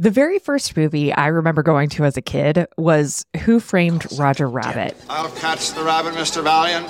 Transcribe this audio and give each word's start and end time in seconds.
The 0.00 0.10
very 0.10 0.38
first 0.38 0.78
movie 0.78 1.12
I 1.12 1.26
remember 1.26 1.62
going 1.62 1.90
to 1.90 2.06
as 2.06 2.16
a 2.16 2.22
kid 2.22 2.66
was 2.78 3.26
Who 3.42 3.60
Framed 3.60 4.06
Roger 4.18 4.48
Rabbit. 4.48 4.96
I'll 5.10 5.30
catch 5.32 5.74
the 5.74 5.82
rabbit, 5.84 6.14
Mr. 6.14 6.42
Valiant. 6.42 6.88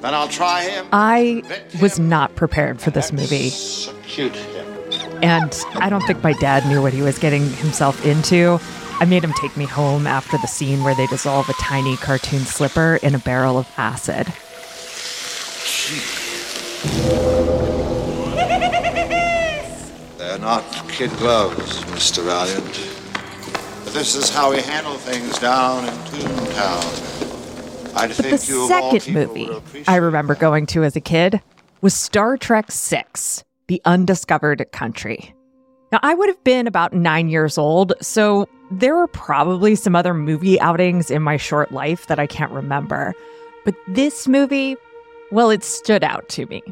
Then 0.00 0.12
I'll 0.12 0.26
try 0.26 0.64
him. 0.64 0.88
I 0.90 1.44
was 1.80 2.00
not 2.00 2.34
prepared 2.34 2.80
for 2.80 2.90
this 2.90 3.12
movie. 3.12 3.52
And 5.24 5.56
I 5.76 5.88
don't 5.88 6.00
think 6.00 6.24
my 6.24 6.32
dad 6.32 6.66
knew 6.66 6.82
what 6.82 6.92
he 6.92 7.00
was 7.00 7.16
getting 7.16 7.48
himself 7.48 8.04
into. 8.04 8.58
I 8.98 9.04
made 9.04 9.22
him 9.22 9.34
take 9.34 9.56
me 9.56 9.66
home 9.66 10.08
after 10.08 10.36
the 10.38 10.48
scene 10.48 10.82
where 10.82 10.96
they 10.96 11.06
dissolve 11.06 11.48
a 11.48 11.54
tiny 11.60 11.96
cartoon 11.98 12.40
slipper 12.40 12.98
in 13.04 13.14
a 13.14 13.20
barrel 13.20 13.56
of 13.56 13.68
acid. 13.76 14.26
They're 20.18 20.38
not 20.40 20.64
kid 20.88 21.10
gloves, 21.18 21.81
Mr. 22.02 22.24
Valiant. 22.24 22.64
But 23.84 23.94
this 23.94 24.16
is 24.16 24.28
how 24.28 24.50
we 24.50 24.60
handle 24.60 24.94
things 24.94 25.38
down 25.38 25.84
in 25.84 25.94
Toontown. 26.06 27.94
I 27.94 28.08
think 28.08 28.40
the 28.40 28.46
you 28.48 28.64
of 28.64 28.72
all 28.72 28.98
second 28.98 29.14
movie 29.14 29.84
I 29.86 29.96
remember 29.96 30.34
going 30.34 30.66
to 30.66 30.82
as 30.82 30.96
a 30.96 31.00
kid 31.00 31.40
was 31.80 31.94
Star 31.94 32.36
Trek 32.36 32.72
VI 32.72 33.04
The 33.68 33.80
Undiscovered 33.84 34.66
Country. 34.72 35.32
Now, 35.92 36.00
I 36.02 36.14
would 36.14 36.28
have 36.28 36.42
been 36.42 36.66
about 36.66 36.92
nine 36.92 37.28
years 37.28 37.56
old, 37.56 37.92
so 38.00 38.48
there 38.72 38.96
were 38.96 39.06
probably 39.06 39.76
some 39.76 39.94
other 39.94 40.12
movie 40.12 40.60
outings 40.60 41.08
in 41.08 41.22
my 41.22 41.36
short 41.36 41.70
life 41.70 42.08
that 42.08 42.18
I 42.18 42.26
can't 42.26 42.50
remember. 42.50 43.14
But 43.64 43.76
this 43.86 44.26
movie, 44.26 44.74
well, 45.30 45.50
it 45.50 45.62
stood 45.62 46.02
out 46.02 46.28
to 46.30 46.46
me. 46.46 46.64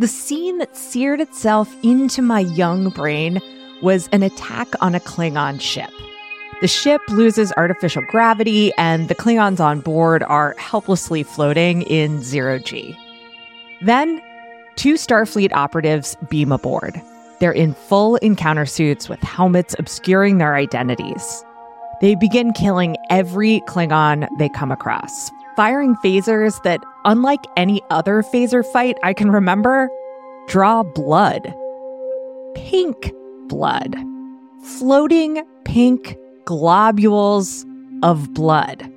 The 0.00 0.08
scene 0.08 0.58
that 0.58 0.76
seared 0.76 1.20
itself 1.20 1.72
into 1.84 2.20
my 2.20 2.40
young 2.40 2.88
brain 2.88 3.40
was 3.82 4.08
an 4.12 4.22
attack 4.22 4.68
on 4.80 4.94
a 4.94 5.00
Klingon 5.00 5.60
ship. 5.60 5.90
The 6.60 6.68
ship 6.68 7.02
loses 7.08 7.52
artificial 7.56 8.02
gravity, 8.08 8.72
and 8.78 9.08
the 9.08 9.14
Klingons 9.14 9.60
on 9.60 9.80
board 9.80 10.22
are 10.22 10.54
helplessly 10.58 11.22
floating 11.22 11.82
in 11.82 12.22
zero 12.22 12.58
G. 12.58 12.96
Then, 13.82 14.22
two 14.76 14.94
Starfleet 14.94 15.52
operatives 15.52 16.16
beam 16.30 16.52
aboard. 16.52 17.00
They're 17.40 17.52
in 17.52 17.74
full 17.74 18.16
encounter 18.16 18.64
suits 18.64 19.10
with 19.10 19.20
helmets 19.20 19.76
obscuring 19.78 20.38
their 20.38 20.54
identities. 20.54 21.44
They 22.00 22.14
begin 22.14 22.54
killing 22.54 22.96
every 23.10 23.60
Klingon 23.68 24.26
they 24.38 24.48
come 24.48 24.72
across, 24.72 25.30
firing 25.56 25.94
phasers 25.96 26.62
that, 26.62 26.80
unlike 27.04 27.44
any 27.58 27.82
other 27.90 28.22
phaser 28.22 28.64
fight 28.64 28.96
I 29.02 29.12
can 29.12 29.30
remember, 29.30 29.90
draw 30.48 30.82
blood. 30.82 31.54
Pink 32.54 33.12
blood. 33.48 33.96
Floating 34.78 35.44
pink 35.64 36.16
globules 36.44 37.64
of 38.02 38.32
blood. 38.34 38.90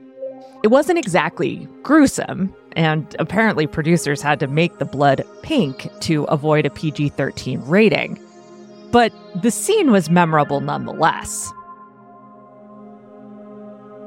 It 0.63 0.67
wasn't 0.67 0.99
exactly 0.99 1.67
gruesome, 1.83 2.53
and 2.73 3.15
apparently 3.19 3.65
producers 3.65 4.21
had 4.21 4.39
to 4.41 4.47
make 4.47 4.77
the 4.77 4.85
blood 4.85 5.23
pink 5.41 5.87
to 6.01 6.23
avoid 6.25 6.65
a 6.65 6.69
PG 6.69 7.09
13 7.09 7.61
rating. 7.61 8.19
But 8.91 9.13
the 9.41 9.51
scene 9.51 9.91
was 9.91 10.09
memorable 10.09 10.61
nonetheless. 10.61 11.51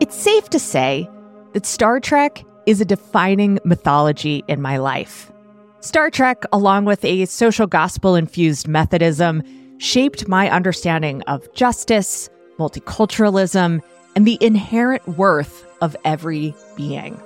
It's 0.01 0.17
safe 0.17 0.51
to 0.51 0.59
say 0.59 1.09
that 1.53 1.65
Star 1.65 2.01
Trek 2.01 2.45
is 2.67 2.81
a 2.81 2.85
defining 2.85 3.59
mythology 3.65 4.45
in 4.48 4.61
my 4.61 4.77
life. 4.77 5.33
Star 5.81 6.11
Trek, 6.11 6.45
along 6.53 6.85
with 6.85 7.05
a 7.05 7.25
social 7.27 7.67
gospel 7.67 8.15
infused 8.15 8.69
Methodism, 8.69 9.43
shaped 9.83 10.28
my 10.28 10.48
understanding 10.48 11.22
of 11.22 11.52
justice, 11.55 12.30
multiculturalism, 12.56 13.80
and 14.14 14.27
the 14.27 14.39
inherent 14.41 15.06
worth 15.08 15.66
of 15.80 15.97
every 16.05 16.55
being. 16.77 17.20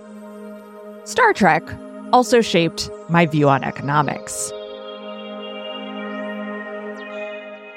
Star 1.05 1.35
Trek 1.35 1.63
also 2.15 2.41
shaped 2.41 2.89
my 3.11 3.27
view 3.27 3.47
on 3.51 3.63
economics. 3.63 4.51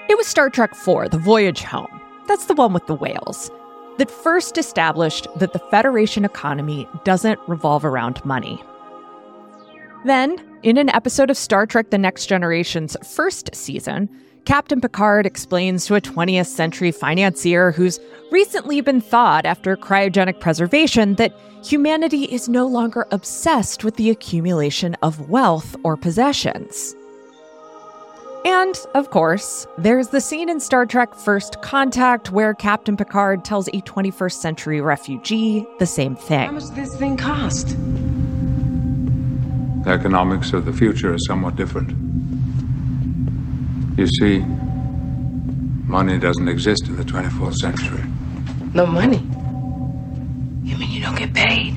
It 0.07 0.17
was 0.17 0.27
Star 0.27 0.49
Trek 0.49 0.71
IV, 0.71 1.11
The 1.11 1.21
Voyage 1.21 1.61
Home, 1.63 1.99
that's 2.27 2.45
the 2.45 2.53
one 2.53 2.71
with 2.71 2.87
the 2.87 2.95
whales, 2.95 3.51
that 3.97 4.09
first 4.09 4.57
established 4.57 5.27
that 5.35 5.51
the 5.51 5.59
Federation 5.59 6.23
economy 6.23 6.87
doesn't 7.03 7.39
revolve 7.49 7.83
around 7.83 8.23
money. 8.23 8.63
Then, 10.05 10.37
in 10.63 10.77
an 10.77 10.89
episode 10.91 11.29
of 11.29 11.35
Star 11.35 11.65
Trek 11.65 11.89
The 11.89 11.97
Next 11.97 12.27
Generation's 12.27 12.95
first 13.03 13.53
season, 13.53 14.09
Captain 14.45 14.81
Picard 14.81 15.25
explains 15.25 15.85
to 15.85 15.95
a 15.95 16.01
20th 16.01 16.47
century 16.47 16.91
financier 16.91 17.71
who's 17.71 17.99
recently 18.31 18.81
been 18.81 19.01
thawed 19.01 19.45
after 19.45 19.75
cryogenic 19.75 20.39
preservation 20.39 21.15
that 21.15 21.33
humanity 21.63 22.23
is 22.25 22.49
no 22.49 22.65
longer 22.65 23.05
obsessed 23.11 23.83
with 23.83 23.95
the 23.95 24.09
accumulation 24.09 24.95
of 25.01 25.29
wealth 25.29 25.75
or 25.83 25.97
possessions. 25.97 26.95
And, 28.45 28.79
of 28.95 29.11
course, 29.11 29.67
there's 29.77 30.07
the 30.07 30.21
scene 30.21 30.49
in 30.49 30.61
Star 30.61 30.85
Trek 30.85 31.13
First 31.13 31.61
Contact 31.61 32.31
where 32.31 32.53
Captain 32.53 32.95
Picard 32.95 33.43
tells 33.43 33.67
a 33.67 33.81
21st 33.81 34.33
century 34.33 34.81
refugee 34.81 35.67
the 35.77 35.85
same 35.85 36.15
thing. 36.15 36.39
How 36.39 36.45
thing. 36.45 36.53
much 36.53 36.63
does 36.63 36.75
this 36.75 36.95
thing 36.95 37.17
cost? 37.17 37.75
The 39.83 39.91
economics 39.91 40.53
of 40.53 40.65
the 40.65 40.73
future 40.73 41.13
are 41.13 41.19
somewhat 41.19 41.57
different. 41.57 42.08
You 43.99 44.07
see, 44.07 44.39
money 45.85 46.17
doesn't 46.17 46.47
exist 46.47 46.87
in 46.87 46.95
the 46.95 47.03
24th 47.03 47.55
century. 47.55 48.01
No 48.73 48.85
money. 48.85 49.17
You 50.63 50.77
mean 50.77 50.89
you 50.89 51.01
don't 51.01 51.17
get 51.17 51.33
paid? 51.33 51.75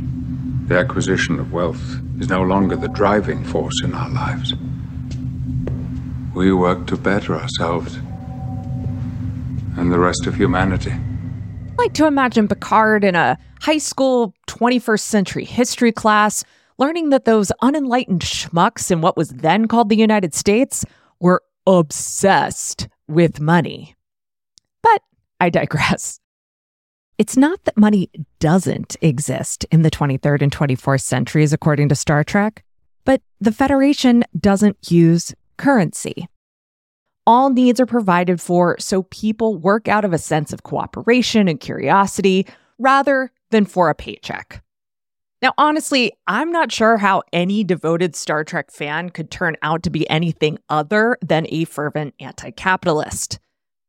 The 0.68 0.78
acquisition 0.78 1.40
of 1.40 1.52
wealth 1.52 1.82
is 2.20 2.28
no 2.28 2.42
longer 2.42 2.76
the 2.76 2.86
driving 2.86 3.42
force 3.42 3.74
in 3.82 3.92
our 3.92 4.08
lives. 4.08 4.54
We 6.32 6.52
work 6.52 6.86
to 6.86 6.96
better 6.96 7.34
ourselves 7.34 7.96
and 9.76 9.90
the 9.90 9.98
rest 9.98 10.24
of 10.28 10.36
humanity. 10.36 10.92
I 10.92 11.74
like 11.76 11.94
to 11.94 12.06
imagine 12.06 12.46
Picard 12.46 13.02
in 13.02 13.16
a 13.16 13.36
high 13.62 13.78
school 13.78 14.32
21st 14.46 15.00
century 15.00 15.44
history 15.44 15.90
class, 15.90 16.44
learning 16.78 17.10
that 17.10 17.24
those 17.24 17.50
unenlightened 17.62 18.22
schmucks 18.22 18.92
in 18.92 19.00
what 19.00 19.16
was 19.16 19.30
then 19.30 19.66
called 19.66 19.88
the 19.88 19.96
United 19.96 20.34
States 20.34 20.84
were 21.18 21.42
obsessed 21.66 22.88
with 23.08 23.40
money. 23.40 23.94
But 24.82 25.02
I 25.40 25.50
digress. 25.50 26.20
It's 27.18 27.36
not 27.36 27.62
that 27.64 27.76
money 27.76 28.10
doesn't 28.40 28.96
exist 29.00 29.64
in 29.70 29.82
the 29.82 29.90
23rd 29.90 30.42
and 30.42 30.52
24th 30.52 31.02
centuries, 31.02 31.52
according 31.52 31.88
to 31.90 31.94
Star 31.94 32.24
Trek, 32.24 32.64
but 33.04 33.20
the 33.40 33.52
Federation 33.52 34.24
doesn't 34.38 34.90
use 34.90 35.34
currency. 35.56 36.26
All 37.26 37.50
needs 37.50 37.78
are 37.80 37.86
provided 37.86 38.40
for 38.40 38.76
so 38.80 39.04
people 39.04 39.56
work 39.56 39.86
out 39.86 40.04
of 40.04 40.12
a 40.12 40.18
sense 40.18 40.52
of 40.52 40.64
cooperation 40.64 41.46
and 41.46 41.60
curiosity 41.60 42.46
rather 42.78 43.30
than 43.50 43.66
for 43.66 43.90
a 43.90 43.94
paycheck. 43.94 44.61
Now, 45.42 45.52
honestly, 45.58 46.12
I'm 46.28 46.52
not 46.52 46.70
sure 46.70 46.98
how 46.98 47.24
any 47.32 47.64
devoted 47.64 48.14
Star 48.14 48.44
Trek 48.44 48.70
fan 48.70 49.10
could 49.10 49.28
turn 49.28 49.56
out 49.60 49.82
to 49.82 49.90
be 49.90 50.08
anything 50.08 50.58
other 50.68 51.18
than 51.20 51.46
a 51.48 51.64
fervent 51.64 52.14
anti 52.20 52.52
capitalist. 52.52 53.40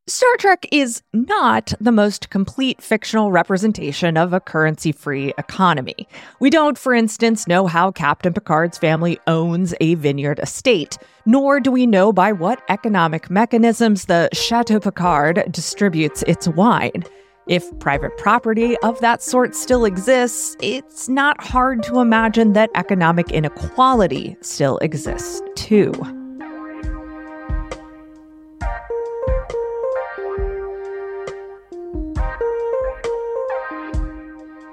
Star 0.07 0.35
Trek 0.37 0.65
is 0.71 1.01
not 1.13 1.71
the 1.79 1.91
most 1.91 2.29
complete 2.29 2.81
fictional 2.81 3.31
representation 3.31 4.17
of 4.17 4.33
a 4.33 4.41
currency 4.41 4.91
free 4.91 5.31
economy. 5.37 6.07
We 6.41 6.49
don't, 6.49 6.77
for 6.77 6.93
instance, 6.93 7.47
know 7.47 7.67
how 7.67 7.91
Captain 7.91 8.33
Picard's 8.33 8.77
family 8.77 9.17
owns 9.27 9.73
a 9.79 9.93
vineyard 9.95 10.39
estate, 10.39 10.97
nor 11.25 11.61
do 11.61 11.71
we 11.71 11.85
know 11.85 12.11
by 12.11 12.33
what 12.33 12.63
economic 12.67 13.29
mechanisms 13.29 14.05
the 14.05 14.27
Chateau 14.33 14.81
Picard 14.81 15.45
distributes 15.51 16.23
its 16.23 16.49
wine. 16.49 17.03
If 17.47 17.77
private 17.79 18.17
property 18.17 18.77
of 18.83 19.01
that 19.01 19.21
sort 19.21 19.53
still 19.53 19.83
exists, 19.83 20.55
it's 20.61 21.09
not 21.09 21.43
hard 21.43 21.83
to 21.83 21.99
imagine 21.99 22.53
that 22.53 22.69
economic 22.73 23.31
inequality 23.31 24.37
still 24.39 24.77
exists 24.77 25.41
too. 25.55 25.91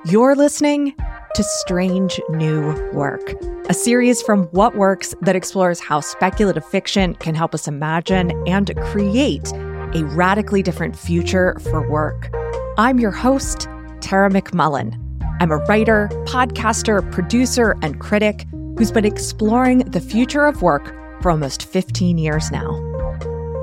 You're 0.06 0.36
listening 0.36 0.94
to 1.34 1.42
Strange 1.42 2.20
New 2.28 2.72
Work, 2.92 3.34
a 3.68 3.74
series 3.74 4.22
from 4.22 4.44
What 4.52 4.76
Works 4.76 5.12
that 5.22 5.34
explores 5.34 5.80
how 5.80 5.98
speculative 6.00 6.64
fiction 6.64 7.14
can 7.14 7.34
help 7.34 7.52
us 7.52 7.66
imagine 7.66 8.30
and 8.46 8.72
create 8.76 9.52
a 9.92 10.04
radically 10.14 10.62
different 10.62 10.96
future 10.96 11.58
for 11.64 11.88
work. 11.90 12.30
I'm 12.80 12.98
your 12.98 13.10
host, 13.10 13.68
Tara 14.00 14.30
McMullin. 14.30 14.98
I'm 15.38 15.50
a 15.50 15.58
writer, 15.58 16.08
podcaster, 16.24 17.02
producer, 17.12 17.76
and 17.82 18.00
critic 18.00 18.46
who's 18.78 18.90
been 18.90 19.04
exploring 19.04 19.80
the 19.80 20.00
future 20.00 20.46
of 20.46 20.62
work 20.62 20.86
for 21.20 21.30
almost 21.30 21.62
15 21.62 22.16
years 22.16 22.50
now. 22.50 22.70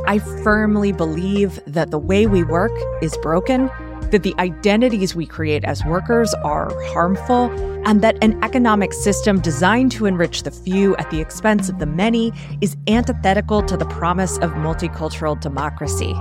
I 0.05 0.19
firmly 0.19 0.91
believe 0.91 1.59
that 1.65 1.89
the 1.89 1.97
way 1.97 2.27
we 2.27 2.43
work 2.43 2.71
is 3.01 3.17
broken, 3.23 3.71
that 4.11 4.21
the 4.21 4.35
identities 4.37 5.15
we 5.15 5.25
create 5.25 5.65
as 5.65 5.83
workers 5.83 6.31
are 6.43 6.71
harmful, 6.91 7.49
and 7.87 8.03
that 8.03 8.23
an 8.23 8.39
economic 8.43 8.93
system 8.93 9.41
designed 9.41 9.91
to 9.93 10.05
enrich 10.05 10.43
the 10.43 10.51
few 10.51 10.95
at 10.97 11.09
the 11.09 11.21
expense 11.21 11.69
of 11.69 11.79
the 11.79 11.87
many 11.87 12.31
is 12.61 12.77
antithetical 12.85 13.63
to 13.63 13.77
the 13.77 13.87
promise 13.87 14.37
of 14.37 14.51
multicultural 14.51 15.39
democracy. 15.41 16.13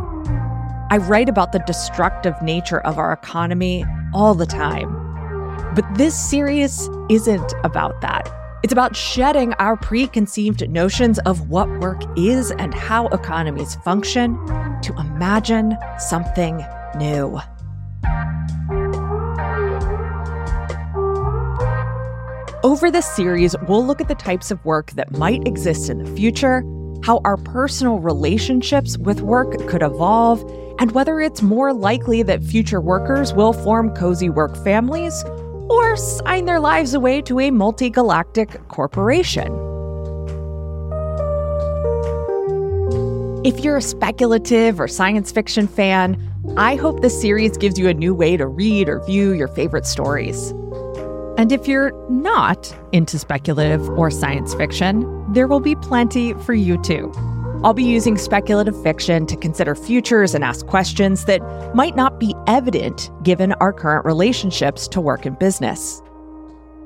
I 0.88 0.98
write 0.98 1.28
about 1.28 1.50
the 1.50 1.58
destructive 1.60 2.40
nature 2.42 2.78
of 2.82 2.96
our 2.96 3.12
economy 3.12 3.84
all 4.14 4.34
the 4.34 4.46
time. 4.46 4.88
But 5.74 5.84
this 5.96 6.14
series 6.14 6.88
isn't 7.10 7.54
about 7.64 8.00
that. 8.02 8.32
It's 8.62 8.72
about 8.72 8.94
shedding 8.94 9.52
our 9.54 9.76
preconceived 9.76 10.68
notions 10.70 11.18
of 11.20 11.50
what 11.50 11.68
work 11.80 12.02
is 12.16 12.52
and 12.52 12.72
how 12.72 13.08
economies 13.08 13.74
function 13.84 14.36
to 14.82 14.94
imagine 14.96 15.76
something 15.98 16.64
new. 16.96 17.40
Over 22.62 22.92
this 22.92 23.06
series, 23.06 23.56
we'll 23.68 23.84
look 23.84 24.00
at 24.00 24.06
the 24.06 24.14
types 24.14 24.52
of 24.52 24.64
work 24.64 24.92
that 24.92 25.18
might 25.18 25.46
exist 25.48 25.90
in 25.90 25.98
the 25.98 26.10
future, 26.16 26.62
how 27.02 27.20
our 27.24 27.36
personal 27.36 27.98
relationships 28.00 28.98
with 28.98 29.20
work 29.20 29.66
could 29.68 29.82
evolve, 29.82 30.42
and 30.78 30.92
whether 30.92 31.20
it's 31.20 31.42
more 31.42 31.72
likely 31.72 32.22
that 32.22 32.42
future 32.42 32.80
workers 32.80 33.32
will 33.32 33.52
form 33.52 33.94
cozy 33.94 34.28
work 34.28 34.56
families 34.64 35.24
or 35.68 35.96
sign 35.96 36.44
their 36.44 36.60
lives 36.60 36.94
away 36.94 37.22
to 37.22 37.40
a 37.40 37.50
multi 37.50 37.90
galactic 37.90 38.66
corporation. 38.68 39.52
If 43.44 43.60
you're 43.60 43.76
a 43.76 43.82
speculative 43.82 44.80
or 44.80 44.88
science 44.88 45.30
fiction 45.30 45.68
fan, 45.68 46.20
I 46.56 46.74
hope 46.74 47.00
this 47.00 47.20
series 47.20 47.56
gives 47.56 47.78
you 47.78 47.88
a 47.88 47.94
new 47.94 48.14
way 48.14 48.36
to 48.36 48.46
read 48.46 48.88
or 48.88 49.04
view 49.04 49.32
your 49.32 49.48
favorite 49.48 49.86
stories. 49.86 50.50
And 51.38 51.52
if 51.52 51.68
you're 51.68 51.92
not 52.10 52.74
into 52.92 53.18
speculative 53.18 53.88
or 53.90 54.10
science 54.10 54.54
fiction, 54.54 55.04
there 55.36 55.46
will 55.46 55.60
be 55.60 55.76
plenty 55.76 56.32
for 56.32 56.54
you 56.54 56.80
too. 56.82 57.12
I'll 57.62 57.74
be 57.74 57.84
using 57.84 58.16
speculative 58.16 58.80
fiction 58.82 59.26
to 59.26 59.36
consider 59.36 59.74
futures 59.74 60.34
and 60.34 60.42
ask 60.42 60.66
questions 60.66 61.26
that 61.26 61.42
might 61.74 61.94
not 61.94 62.18
be 62.18 62.34
evident 62.46 63.10
given 63.22 63.52
our 63.54 63.70
current 63.70 64.06
relationships 64.06 64.88
to 64.88 65.00
work 65.00 65.26
and 65.26 65.38
business. 65.38 66.00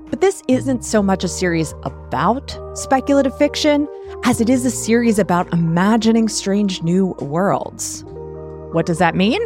But 0.09 0.21
this 0.21 0.43
isn't 0.49 0.85
so 0.85 1.01
much 1.01 1.23
a 1.23 1.29
series 1.29 1.75
about 1.85 2.59
speculative 2.75 3.39
fiction 3.39 3.87
as 4.25 4.41
it 4.41 4.51
is 4.51 4.65
a 4.65 4.71
series 4.71 5.21
about 5.21 5.53
imagining 5.53 6.29
strange 6.29 6.83
new 6.83 7.15
worlds. 7.21 8.03
What 8.73 8.85
does 8.85 8.99
that 8.99 9.15
mean? 9.15 9.41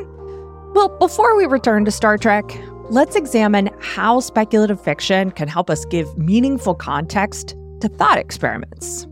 Well, 0.72 0.88
before 0.98 1.36
we 1.36 1.44
return 1.44 1.84
to 1.84 1.90
Star 1.90 2.16
Trek, 2.16 2.58
let's 2.88 3.16
examine 3.16 3.68
how 3.80 4.20
speculative 4.20 4.80
fiction 4.80 5.30
can 5.30 5.46
help 5.46 5.68
us 5.68 5.84
give 5.84 6.16
meaningful 6.16 6.74
context 6.74 7.54
to 7.84 7.88
thought 7.96 8.18
experiments. 8.18 9.06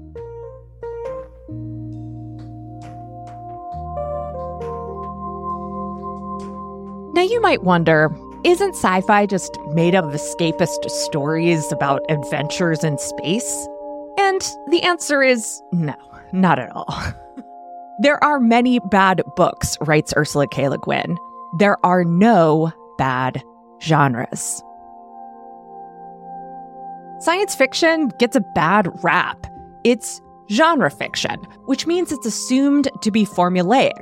Now, 7.15 7.23
you 7.23 7.41
might 7.43 7.63
wonder 7.63 8.11
isn't 8.45 8.75
sci 8.75 9.01
fi 9.03 9.27
just 9.27 9.57
made 9.69 9.95
up 9.95 10.05
of 10.05 10.13
escapist 10.13 10.91
stories 10.91 11.71
about 11.71 12.01
adventures 12.09 12.83
in 12.83 12.99
space? 12.99 13.69
And 14.19 14.41
the 14.69 14.83
answer 14.83 15.23
is 15.23 15.63
no, 15.71 15.95
not 16.33 16.59
at 16.59 16.71
all. 16.75 16.93
there 18.01 18.23
are 18.25 18.41
many 18.41 18.81
bad 18.91 19.23
books, 19.37 19.77
writes 19.83 20.13
Ursula 20.17 20.49
K. 20.49 20.69
Le 20.69 20.79
Guin. 20.79 21.17
There 21.59 21.77
are 21.87 22.05
no 22.05 22.73
bad 22.99 23.45
genres. 23.81 24.63
Science 27.23 27.55
fiction 27.55 28.09
gets 28.19 28.35
a 28.35 28.41
bad 28.41 28.89
rap. 29.05 29.47
It's 29.85 30.21
genre 30.51 30.91
fiction, 30.91 31.37
which 31.67 31.87
means 31.87 32.11
it's 32.11 32.27
assumed 32.27 32.91
to 33.01 33.13
be 33.13 33.25
formulaic, 33.25 33.93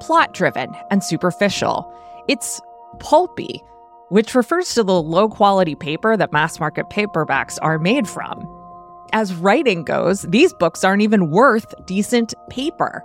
plot 0.00 0.34
driven, 0.34 0.74
and 0.90 1.04
superficial. 1.04 1.88
It's 2.26 2.60
pulpy, 2.98 3.62
which 4.08 4.34
refers 4.34 4.74
to 4.74 4.82
the 4.82 5.00
low 5.00 5.28
quality 5.28 5.76
paper 5.76 6.16
that 6.16 6.32
mass 6.32 6.58
market 6.58 6.90
paperbacks 6.90 7.60
are 7.62 7.78
made 7.78 8.08
from. 8.08 8.44
As 9.12 9.36
writing 9.36 9.84
goes, 9.84 10.22
these 10.22 10.52
books 10.54 10.82
aren't 10.82 11.02
even 11.02 11.30
worth 11.30 11.72
decent 11.86 12.34
paper. 12.50 13.04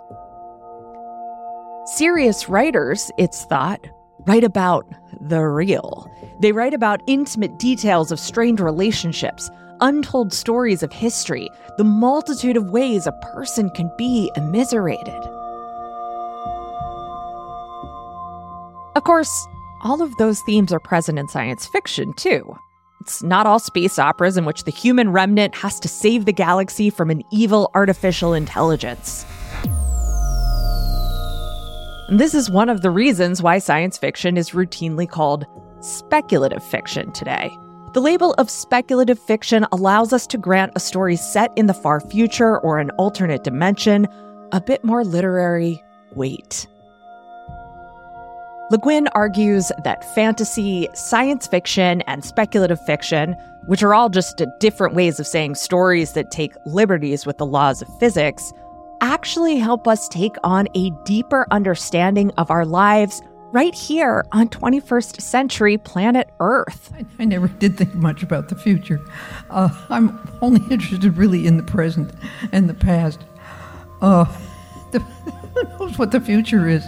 Serious 1.85 2.49
writers, 2.49 3.11
it's 3.19 3.45
thought, 3.45 3.87
write 4.25 4.43
about 4.43 4.85
the 5.21 5.41
real. 5.41 6.09
They 6.39 6.51
write 6.51 6.73
about 6.73 7.01
intimate 7.07 7.57
details 7.59 8.11
of 8.11 8.19
strained 8.19 8.59
relationships, 8.59 9.49
untold 9.81 10.33
stories 10.33 10.83
of 10.83 10.91
history, 10.91 11.49
the 11.77 11.83
multitude 11.83 12.57
of 12.57 12.69
ways 12.69 13.07
a 13.07 13.11
person 13.33 13.69
can 13.71 13.91
be 13.97 14.31
immiserated. 14.35 15.23
Of 18.95 19.03
course, 19.03 19.47
all 19.81 20.01
of 20.01 20.15
those 20.17 20.41
themes 20.41 20.73
are 20.73 20.79
present 20.79 21.19
in 21.19 21.27
science 21.29 21.65
fiction, 21.67 22.13
too. 22.13 22.57
It's 23.01 23.23
not 23.23 23.47
all 23.47 23.59
space 23.59 23.97
operas 23.97 24.35
in 24.35 24.43
which 24.43 24.65
the 24.65 24.71
human 24.71 25.11
remnant 25.11 25.55
has 25.55 25.79
to 25.79 25.87
save 25.87 26.25
the 26.25 26.33
galaxy 26.33 26.89
from 26.89 27.09
an 27.09 27.23
evil 27.31 27.71
artificial 27.73 28.33
intelligence. 28.33 29.25
This 32.11 32.33
is 32.33 32.49
one 32.49 32.69
of 32.69 32.81
the 32.81 32.89
reasons 32.89 33.43
why 33.43 33.59
science 33.59 33.95
fiction 33.95 34.35
is 34.35 34.49
routinely 34.49 35.07
called 35.07 35.45
speculative 35.79 36.63
fiction 36.63 37.11
today. 37.11 37.55
The 37.93 38.01
label 38.01 38.33
of 38.39 38.49
speculative 38.49 39.19
fiction 39.19 39.67
allows 39.71 40.11
us 40.11 40.25
to 40.27 40.39
grant 40.39 40.71
a 40.75 40.79
story 40.79 41.15
set 41.15 41.51
in 41.55 41.67
the 41.67 41.73
far 41.75 41.99
future 41.99 42.57
or 42.61 42.79
an 42.79 42.89
alternate 42.97 43.43
dimension 43.43 44.07
a 44.51 44.59
bit 44.59 44.83
more 44.83 45.03
literary 45.03 45.83
weight. 46.15 46.65
Le 48.71 48.79
Guin 48.79 49.07
argues 49.09 49.71
that 49.83 50.15
fantasy, 50.15 50.89
science 50.95 51.45
fiction, 51.45 52.01
and 52.07 52.25
speculative 52.25 52.83
fiction, 52.87 53.33
which 53.67 53.83
are 53.83 53.93
all 53.93 54.09
just 54.09 54.41
different 54.59 54.95
ways 54.95 55.19
of 55.19 55.27
saying 55.27 55.53
stories 55.53 56.13
that 56.13 56.31
take 56.31 56.53
liberties 56.65 57.27
with 57.27 57.37
the 57.37 57.45
laws 57.45 57.83
of 57.83 57.99
physics, 57.99 58.51
actually 59.01 59.57
help 59.57 59.87
us 59.87 60.07
take 60.07 60.35
on 60.43 60.67
a 60.75 60.91
deeper 61.05 61.45
understanding 61.51 62.31
of 62.37 62.51
our 62.51 62.65
lives 62.65 63.21
right 63.51 63.73
here 63.73 64.25
on 64.31 64.47
21st 64.47 65.21
century 65.21 65.77
planet 65.77 66.29
Earth. 66.39 66.91
I, 66.95 67.05
I 67.19 67.25
never 67.25 67.47
did 67.47 67.77
think 67.77 67.95
much 67.95 68.23
about 68.23 68.49
the 68.49 68.55
future. 68.55 68.99
Uh, 69.49 69.69
I'm 69.89 70.19
only 70.41 70.61
interested 70.71 71.17
really 71.17 71.47
in 71.47 71.57
the 71.57 71.63
present 71.63 72.13
and 72.51 72.69
the 72.69 72.73
past. 72.73 73.19
Uh, 74.01 74.25
the, 74.91 74.99
who 74.99 75.63
knows 75.63 75.97
what 75.97 76.11
the 76.11 76.21
future 76.21 76.67
is? 76.67 76.85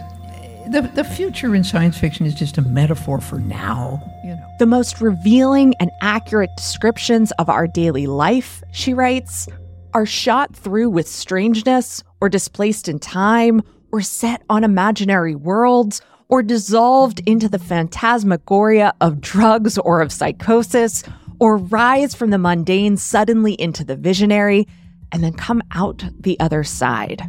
the, 0.72 0.82
the 0.94 1.04
future 1.04 1.54
in 1.54 1.64
science 1.64 1.98
fiction 1.98 2.26
is 2.26 2.34
just 2.34 2.58
a 2.58 2.62
metaphor 2.62 3.20
for 3.20 3.40
now, 3.40 4.02
you 4.24 4.36
know. 4.36 4.56
The 4.60 4.66
most 4.66 5.02
revealing 5.02 5.76
and 5.80 5.92
accurate 6.02 6.50
descriptions 6.56 7.32
of 7.34 7.50
our 7.50 7.68
daily 7.68 8.08
life, 8.08 8.64
she 8.72 8.94
writes, 8.94 9.50
are 9.94 10.06
shot 10.06 10.56
through 10.56 10.90
with 10.90 11.08
strangeness 11.08 12.04
or 12.20 12.30
displaced 12.30 12.88
in 12.88 13.00
time 13.00 13.62
or 13.92 14.02
set 14.02 14.42
on 14.50 14.64
imaginary 14.64 15.36
worlds 15.36 16.02
or 16.30 16.42
dissolved 16.42 17.22
into 17.26 17.50
the 17.50 17.60
phantasmagoria 17.60 18.94
of 19.02 19.20
drugs 19.20 19.78
or 19.78 20.02
of 20.02 20.12
psychosis 20.12 21.04
or 21.40 21.58
rise 21.58 22.16
from 22.16 22.30
the 22.30 22.38
mundane 22.38 22.96
suddenly 22.96 23.54
into 23.54 23.84
the 23.84 23.96
visionary 23.96 24.68
and 25.12 25.24
then 25.24 25.34
come 25.34 25.62
out 25.72 26.04
the 26.20 26.40
other 26.40 26.64
side. 26.64 27.22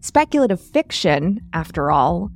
Speculative 0.00 0.60
fiction, 0.60 1.40
after 1.54 1.90
all, 1.90 2.30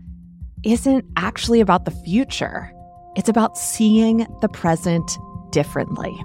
isn't 0.64 1.04
actually 1.16 1.60
about 1.60 1.84
the 1.84 1.90
future. 1.90 2.72
It's 3.14 3.28
about 3.28 3.58
seeing 3.58 4.26
the 4.40 4.48
present 4.48 5.18
differently. 5.50 6.18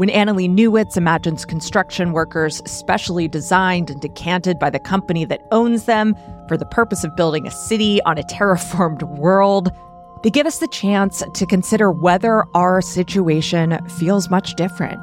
When 0.00 0.08
Annalee 0.08 0.48
Newitz 0.48 0.96
imagines 0.96 1.44
construction 1.44 2.12
workers 2.12 2.62
specially 2.64 3.28
designed 3.28 3.90
and 3.90 4.00
decanted 4.00 4.58
by 4.58 4.70
the 4.70 4.78
company 4.78 5.26
that 5.26 5.46
owns 5.50 5.84
them 5.84 6.16
for 6.48 6.56
the 6.56 6.64
purpose 6.64 7.04
of 7.04 7.14
building 7.16 7.46
a 7.46 7.50
city 7.50 8.00
on 8.04 8.16
a 8.16 8.22
terraformed 8.22 9.02
world, 9.18 9.70
they 10.22 10.30
give 10.30 10.46
us 10.46 10.56
the 10.56 10.68
chance 10.68 11.22
to 11.34 11.44
consider 11.44 11.92
whether 11.92 12.46
our 12.54 12.80
situation 12.80 13.78
feels 13.98 14.30
much 14.30 14.54
different. 14.54 14.98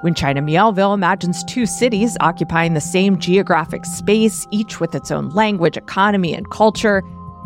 When 0.00 0.16
China 0.16 0.42
Miéville 0.42 0.92
imagines 0.92 1.44
two 1.44 1.64
cities 1.64 2.16
occupying 2.18 2.74
the 2.74 2.80
same 2.80 3.16
geographic 3.16 3.84
space, 3.84 4.44
each 4.50 4.80
with 4.80 4.96
its 4.96 5.12
own 5.12 5.28
language, 5.28 5.76
economy, 5.76 6.34
and 6.34 6.50
culture, 6.50 7.04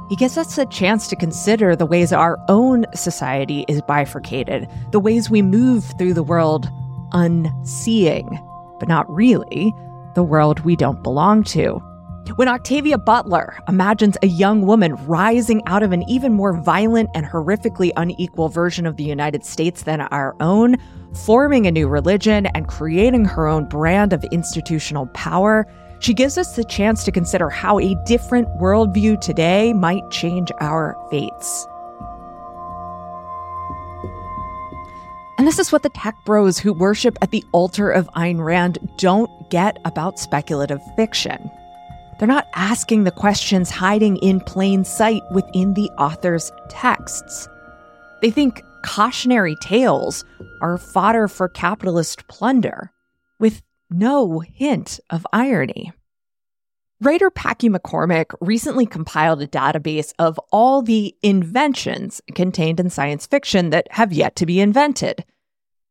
he 0.08 0.16
gives 0.16 0.36
us 0.36 0.58
a 0.58 0.66
chance 0.66 1.08
to 1.08 1.16
consider 1.16 1.74
the 1.74 1.86
ways 1.86 2.12
our 2.12 2.38
own 2.48 2.84
society 2.94 3.64
is 3.68 3.80
bifurcated, 3.82 4.68
the 4.92 5.00
ways 5.00 5.30
we 5.30 5.42
move 5.42 5.84
through 5.98 6.14
the 6.14 6.22
world 6.22 6.68
unseeing, 7.12 8.28
but 8.78 8.88
not 8.88 9.10
really, 9.10 9.72
the 10.14 10.22
world 10.22 10.60
we 10.60 10.76
don't 10.76 11.02
belong 11.02 11.42
to. 11.44 11.80
When 12.36 12.48
Octavia 12.48 12.96
Butler 12.96 13.58
imagines 13.68 14.16
a 14.22 14.26
young 14.26 14.66
woman 14.66 14.94
rising 15.06 15.62
out 15.66 15.82
of 15.82 15.92
an 15.92 16.02
even 16.08 16.32
more 16.32 16.54
violent 16.54 17.10
and 17.14 17.26
horrifically 17.26 17.90
unequal 17.96 18.48
version 18.48 18.86
of 18.86 18.96
the 18.96 19.04
United 19.04 19.44
States 19.44 19.82
than 19.82 20.00
our 20.00 20.34
own, 20.40 20.76
forming 21.24 21.66
a 21.66 21.70
new 21.70 21.86
religion 21.86 22.46
and 22.46 22.66
creating 22.66 23.26
her 23.26 23.46
own 23.46 23.68
brand 23.68 24.12
of 24.12 24.24
institutional 24.32 25.06
power, 25.08 25.66
she 26.04 26.12
gives 26.12 26.36
us 26.36 26.54
the 26.54 26.64
chance 26.64 27.02
to 27.02 27.10
consider 27.10 27.48
how 27.48 27.78
a 27.78 27.94
different 28.04 28.46
worldview 28.58 29.18
today 29.22 29.72
might 29.72 30.02
change 30.10 30.52
our 30.60 30.94
fates. 31.10 31.66
And 35.38 35.46
this 35.46 35.58
is 35.58 35.72
what 35.72 35.82
the 35.82 35.88
tech 35.88 36.14
bros 36.26 36.58
who 36.58 36.74
worship 36.74 37.16
at 37.22 37.30
the 37.30 37.42
altar 37.52 37.90
of 37.90 38.06
Ayn 38.16 38.44
Rand 38.44 38.78
don't 38.98 39.30
get 39.48 39.78
about 39.86 40.18
speculative 40.18 40.80
fiction. 40.94 41.50
They're 42.18 42.28
not 42.28 42.48
asking 42.54 43.04
the 43.04 43.10
questions 43.10 43.70
hiding 43.70 44.18
in 44.18 44.40
plain 44.40 44.84
sight 44.84 45.22
within 45.32 45.72
the 45.72 45.88
author's 45.92 46.52
texts. 46.68 47.48
They 48.20 48.30
think 48.30 48.62
cautionary 48.84 49.56
tales 49.62 50.22
are 50.60 50.76
fodder 50.76 51.28
for 51.28 51.48
capitalist 51.48 52.28
plunder, 52.28 52.92
with 53.38 53.62
no 53.98 54.40
hint 54.40 55.00
of 55.10 55.26
irony. 55.32 55.92
Writer 57.00 57.30
Packy 57.30 57.68
McCormick 57.68 58.34
recently 58.40 58.86
compiled 58.86 59.42
a 59.42 59.46
database 59.46 60.12
of 60.18 60.38
all 60.50 60.80
the 60.80 61.14
inventions 61.22 62.20
contained 62.34 62.80
in 62.80 62.88
science 62.88 63.26
fiction 63.26 63.70
that 63.70 63.86
have 63.90 64.12
yet 64.12 64.36
to 64.36 64.46
be 64.46 64.60
invented. 64.60 65.24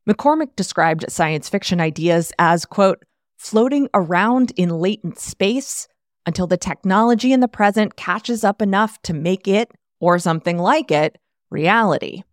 McCormick 0.10 0.56
described 0.56 1.06
science 1.10 1.50
fiction 1.50 1.80
ideas 1.80 2.34
as, 2.40 2.66
quote, 2.66 3.04
floating 3.38 3.88
around 3.94 4.52
in 4.56 4.70
latent 4.70 5.20
space 5.20 5.88
until 6.26 6.48
the 6.48 6.58
technology 6.58 7.32
in 7.32 7.42
the 7.42 7.48
present 7.48 7.96
catches 7.96 8.44
up 8.44 8.62
enough 8.62 9.02
to 9.04 9.14
make 9.14 9.48
it, 9.48 9.72
or 10.00 10.18
something 10.20 10.58
like 10.58 10.92
it, 10.92 11.18
reality. 11.50 12.24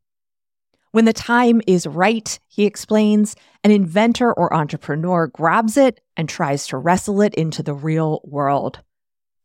When 0.93 1.05
the 1.05 1.13
time 1.13 1.61
is 1.67 1.87
right, 1.87 2.39
he 2.49 2.65
explains, 2.65 3.37
an 3.63 3.71
inventor 3.71 4.33
or 4.33 4.53
entrepreneur 4.53 5.29
grabs 5.29 5.77
it 5.77 6.01
and 6.17 6.29
tries 6.29 6.67
to 6.69 6.79
wrestle 6.79 7.21
it 7.21 7.35
into 7.35 7.63
the 7.63 7.75
real 7.75 8.21
world. 8.25 8.81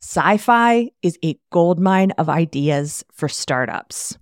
Sci 0.02 0.38
fi 0.38 0.92
is 1.02 1.20
a 1.24 1.38
goldmine 1.52 2.12
of 2.12 2.30
ideas 2.30 3.04
for 3.12 3.30
startups. 3.30 4.18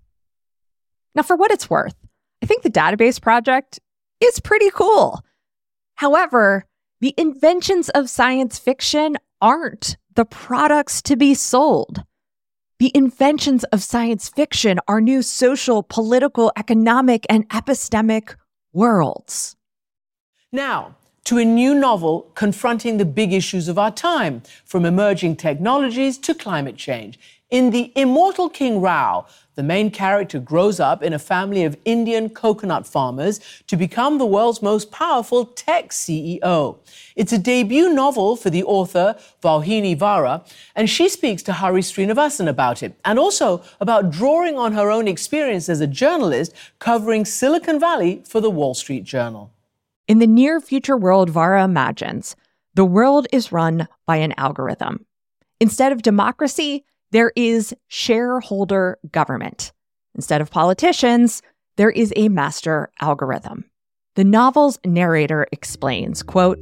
Now, 1.15 1.23
for 1.23 1.35
what 1.35 1.51
it's 1.51 1.69
worth, 1.69 1.95
I 2.41 2.45
think 2.45 2.63
the 2.63 2.69
database 2.69 3.21
project 3.21 3.79
is 4.19 4.39
pretty 4.39 4.69
cool. 4.71 5.21
However, 5.95 6.65
the 6.99 7.13
inventions 7.17 7.89
of 7.89 8.09
science 8.09 8.59
fiction 8.59 9.17
aren't 9.41 9.97
the 10.15 10.25
products 10.25 11.01
to 11.03 11.15
be 11.15 11.33
sold. 11.33 12.03
The 12.83 12.91
inventions 12.93 13.63
of 13.71 13.81
science 13.81 14.27
fiction 14.27 14.77
are 14.89 14.99
new 14.99 15.21
social, 15.21 15.83
political, 15.83 16.51
economic, 16.57 17.25
and 17.29 17.47
epistemic 17.47 18.35
worlds. 18.73 19.55
Now, 20.51 20.97
to 21.23 21.37
a 21.37 21.45
new 21.45 21.73
novel 21.73 22.29
confronting 22.35 22.97
the 22.97 23.05
big 23.05 23.31
issues 23.31 23.69
of 23.69 23.79
our 23.79 23.89
time, 23.89 24.41
from 24.65 24.83
emerging 24.83 25.37
technologies 25.37 26.17
to 26.17 26.35
climate 26.35 26.75
change. 26.75 27.17
In 27.53 27.69
The 27.69 27.91
Immortal 27.95 28.49
King 28.49 28.81
Rao, 28.81 29.27
the 29.53 29.61
main 29.61 29.91
character 29.91 30.39
grows 30.39 30.79
up 30.79 31.03
in 31.03 31.13
a 31.13 31.19
family 31.19 31.65
of 31.65 31.77
Indian 31.85 32.29
coconut 32.29 32.87
farmers 32.87 33.39
to 33.67 33.77
become 33.77 34.17
the 34.17 34.25
world's 34.25 34.63
most 34.63 34.89
powerful 34.89 35.45
tech 35.45 35.91
CEO. 35.91 36.79
It's 37.15 37.31
a 37.31 37.37
debut 37.37 37.93
novel 37.93 38.35
for 38.35 38.49
the 38.49 38.63
author, 38.63 39.15
Vauhini 39.43 39.95
Vara, 39.95 40.43
and 40.75 40.89
she 40.89 41.07
speaks 41.07 41.43
to 41.43 41.53
Hari 41.53 41.81
Sreenivasan 41.81 42.49
about 42.49 42.81
it, 42.81 42.95
and 43.05 43.19
also 43.19 43.61
about 43.79 44.09
drawing 44.09 44.57
on 44.57 44.71
her 44.73 44.89
own 44.89 45.07
experience 45.07 45.69
as 45.69 45.79
a 45.79 45.85
journalist 45.85 46.55
covering 46.79 47.23
Silicon 47.23 47.79
Valley 47.79 48.23
for 48.27 48.41
the 48.41 48.49
Wall 48.49 48.73
Street 48.73 49.03
Journal. 49.03 49.51
In 50.07 50.17
the 50.17 50.25
near 50.25 50.59
future 50.59 50.97
world 50.97 51.29
Vara 51.29 51.63
imagines, 51.63 52.35
the 52.73 52.83
world 52.83 53.27
is 53.31 53.51
run 53.51 53.87
by 54.07 54.15
an 54.15 54.33
algorithm. 54.37 55.05
Instead 55.59 55.91
of 55.91 56.01
democracy, 56.01 56.83
there 57.13 57.31
is 57.35 57.75
shareholder 57.87 58.97
government. 59.11 59.71
Instead 60.15 60.41
of 60.41 60.49
politicians, 60.49 61.43
there 61.77 61.91
is 61.91 62.11
a 62.15 62.27
master 62.27 62.89
algorithm. 63.01 63.65
The 64.15 64.23
novel's 64.23 64.79
narrator 64.83 65.47
explains, 65.51 66.23
quote, 66.23 66.57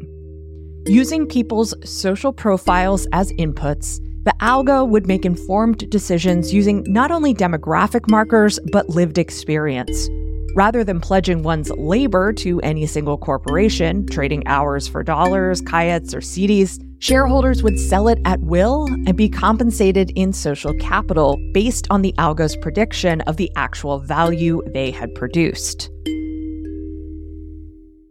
Using 0.88 1.26
people's 1.26 1.74
social 1.90 2.34
profiles 2.34 3.08
as 3.14 3.32
inputs, 3.34 4.00
the 4.26 4.34
algo 4.42 4.88
would 4.88 5.08
make 5.08 5.26
informed 5.26 5.90
decisions 5.90 6.54
using 6.54 6.84
not 6.86 7.12
only 7.12 7.34
demographic 7.34 8.10
markers, 8.10 8.60
but 8.74 8.90
lived 8.90 9.18
experience. 9.18 10.10
Rather 10.54 10.84
than 10.84 11.00
pledging 11.00 11.44
one's 11.44 11.70
labor 11.72 12.34
to 12.34 12.60
any 12.60 12.86
single 12.86 13.18
corporation, 13.18 14.06
trading 14.08 14.46
hours 14.48 14.86
for 14.86 15.02
dollars, 15.02 15.62
kayaks, 15.62 16.14
or 16.14 16.20
cedis, 16.20 16.78
shareholders 17.00 17.64
would 17.64 17.80
sell 17.80 18.10
it 18.10 18.20
at 18.26 18.42
will 18.42 18.86
and 19.08 19.16
be 19.16 19.30
compensated 19.30 20.12
in 20.14 20.34
social 20.34 20.74
capital 20.74 21.38
based 21.54 21.88
on 21.90 22.02
the 22.02 22.14
algo's 22.18 22.58
prediction 22.58 23.22
of 23.22 23.38
the 23.38 23.50
actual 23.56 24.00
value 24.00 24.62
they 24.74 24.92
had 24.92 25.16
produced. 25.16 25.90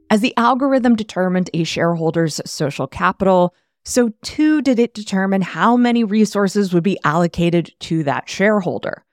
As 0.09 0.23
the 0.23 0.35
algorithm 0.39 0.97
determined 0.97 1.51
a 1.53 1.65
shareholder's 1.65 2.41
social 2.47 2.87
capital, 2.87 3.55
so 3.85 4.13
too 4.23 4.63
did 4.63 4.79
it 4.79 4.95
determine 4.95 5.43
how 5.43 5.77
many 5.77 6.05
resources 6.05 6.73
would 6.73 6.85
be 6.85 6.99
allocated 7.05 7.71
to 7.81 8.03
that 8.05 8.31
shareholder. 8.31 9.05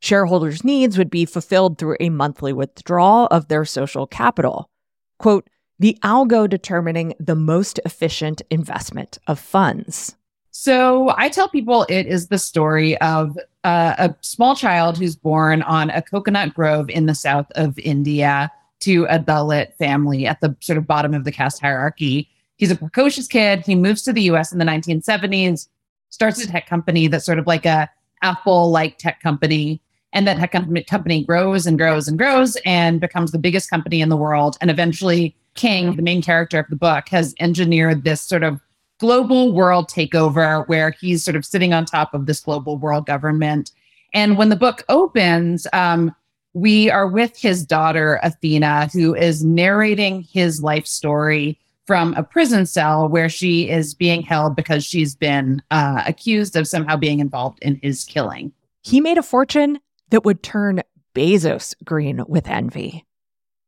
Shareholders' 0.00 0.64
needs 0.64 0.96
would 0.96 1.10
be 1.10 1.26
fulfilled 1.26 1.78
through 1.78 1.96
a 2.00 2.08
monthly 2.08 2.52
withdrawal 2.52 3.26
of 3.26 3.48
their 3.48 3.64
social 3.64 4.06
capital. 4.06 4.70
Quote, 5.18 5.48
the 5.78 5.98
algo 6.02 6.48
determining 6.48 7.14
the 7.18 7.34
most 7.34 7.80
efficient 7.84 8.42
investment 8.50 9.18
of 9.26 9.38
funds. 9.38 10.16
So 10.50 11.14
I 11.16 11.28
tell 11.28 11.48
people 11.48 11.86
it 11.88 12.06
is 12.06 12.28
the 12.28 12.38
story 12.38 12.98
of 12.98 13.38
uh, 13.64 13.94
a 13.98 14.14
small 14.20 14.56
child 14.56 14.98
who's 14.98 15.16
born 15.16 15.62
on 15.62 15.90
a 15.90 16.02
coconut 16.02 16.54
grove 16.54 16.90
in 16.90 17.06
the 17.06 17.14
south 17.14 17.46
of 17.54 17.78
India 17.78 18.50
to 18.80 19.04
a 19.04 19.18
Dalit 19.18 19.74
family 19.74 20.26
at 20.26 20.40
the 20.40 20.56
sort 20.60 20.76
of 20.76 20.86
bottom 20.86 21.14
of 21.14 21.24
the 21.24 21.32
caste 21.32 21.60
hierarchy. 21.60 22.28
He's 22.56 22.70
a 22.70 22.76
precocious 22.76 23.26
kid. 23.26 23.64
He 23.64 23.74
moves 23.74 24.02
to 24.02 24.12
the 24.12 24.22
US 24.22 24.52
in 24.52 24.58
the 24.58 24.64
1970s, 24.64 25.68
starts 26.08 26.42
a 26.42 26.48
tech 26.48 26.66
company 26.66 27.06
that's 27.06 27.24
sort 27.24 27.38
of 27.38 27.46
like 27.46 27.64
a 27.64 27.88
Apple 28.22 28.70
like 28.70 28.98
tech 28.98 29.20
company 29.20 29.80
and 30.12 30.26
that 30.26 30.50
company 30.86 31.24
grows 31.24 31.66
and 31.66 31.78
grows 31.78 32.08
and 32.08 32.18
grows 32.18 32.56
and 32.64 33.00
becomes 33.00 33.30
the 33.30 33.38
biggest 33.38 33.70
company 33.70 34.00
in 34.00 34.08
the 34.08 34.16
world. 34.16 34.56
And 34.60 34.70
eventually, 34.70 35.36
King, 35.54 35.96
the 35.96 36.02
main 36.02 36.22
character 36.22 36.58
of 36.58 36.66
the 36.68 36.76
book, 36.76 37.08
has 37.08 37.34
engineered 37.38 38.04
this 38.04 38.20
sort 38.20 38.42
of 38.42 38.60
global 38.98 39.52
world 39.52 39.88
takeover 39.88 40.66
where 40.68 40.90
he's 40.90 41.24
sort 41.24 41.36
of 41.36 41.44
sitting 41.44 41.72
on 41.72 41.84
top 41.84 42.12
of 42.12 42.26
this 42.26 42.40
global 42.40 42.76
world 42.76 43.06
government. 43.06 43.72
And 44.12 44.36
when 44.36 44.48
the 44.48 44.56
book 44.56 44.84
opens, 44.88 45.66
um, 45.72 46.14
we 46.52 46.90
are 46.90 47.06
with 47.06 47.36
his 47.36 47.64
daughter, 47.64 48.18
Athena, 48.22 48.90
who 48.92 49.14
is 49.14 49.44
narrating 49.44 50.22
his 50.22 50.62
life 50.62 50.86
story 50.86 51.58
from 51.86 52.14
a 52.14 52.22
prison 52.22 52.66
cell 52.66 53.08
where 53.08 53.28
she 53.28 53.68
is 53.68 53.94
being 53.94 54.22
held 54.22 54.54
because 54.54 54.84
she's 54.84 55.14
been 55.14 55.62
uh, 55.70 56.02
accused 56.06 56.56
of 56.56 56.68
somehow 56.68 56.96
being 56.96 57.20
involved 57.20 57.58
in 57.62 57.80
his 57.82 58.04
killing. 58.04 58.52
He 58.82 59.00
made 59.00 59.18
a 59.18 59.22
fortune 59.22 59.78
that 60.10 60.24
would 60.24 60.42
turn 60.42 60.82
Bezos 61.14 61.74
green 61.84 62.22
with 62.28 62.48
envy. 62.48 63.04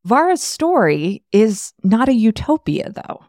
Vara's 0.05 0.43
story 0.43 1.23
is 1.33 1.73
not 1.83 2.09
a 2.09 2.15
utopia, 2.15 2.91
though. 2.91 3.25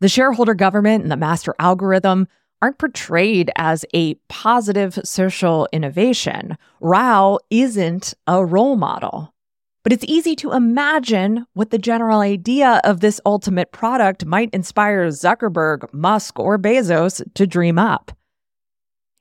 The 0.00 0.08
shareholder 0.08 0.54
government 0.54 1.02
and 1.02 1.12
the 1.12 1.16
master 1.16 1.54
algorithm 1.58 2.26
aren't 2.62 2.78
portrayed 2.78 3.50
as 3.56 3.84
a 3.94 4.14
positive 4.28 4.98
social 5.04 5.68
innovation. 5.72 6.56
Rao 6.80 7.38
isn't 7.50 8.14
a 8.26 8.44
role 8.44 8.76
model. 8.76 9.34
But 9.82 9.94
it's 9.94 10.04
easy 10.06 10.36
to 10.36 10.52
imagine 10.52 11.46
what 11.54 11.70
the 11.70 11.78
general 11.78 12.20
idea 12.20 12.82
of 12.84 13.00
this 13.00 13.20
ultimate 13.24 13.72
product 13.72 14.26
might 14.26 14.50
inspire 14.52 15.08
Zuckerberg, 15.08 15.90
Musk, 15.94 16.38
or 16.38 16.58
Bezos 16.58 17.22
to 17.34 17.46
dream 17.46 17.78
up. 17.78 18.12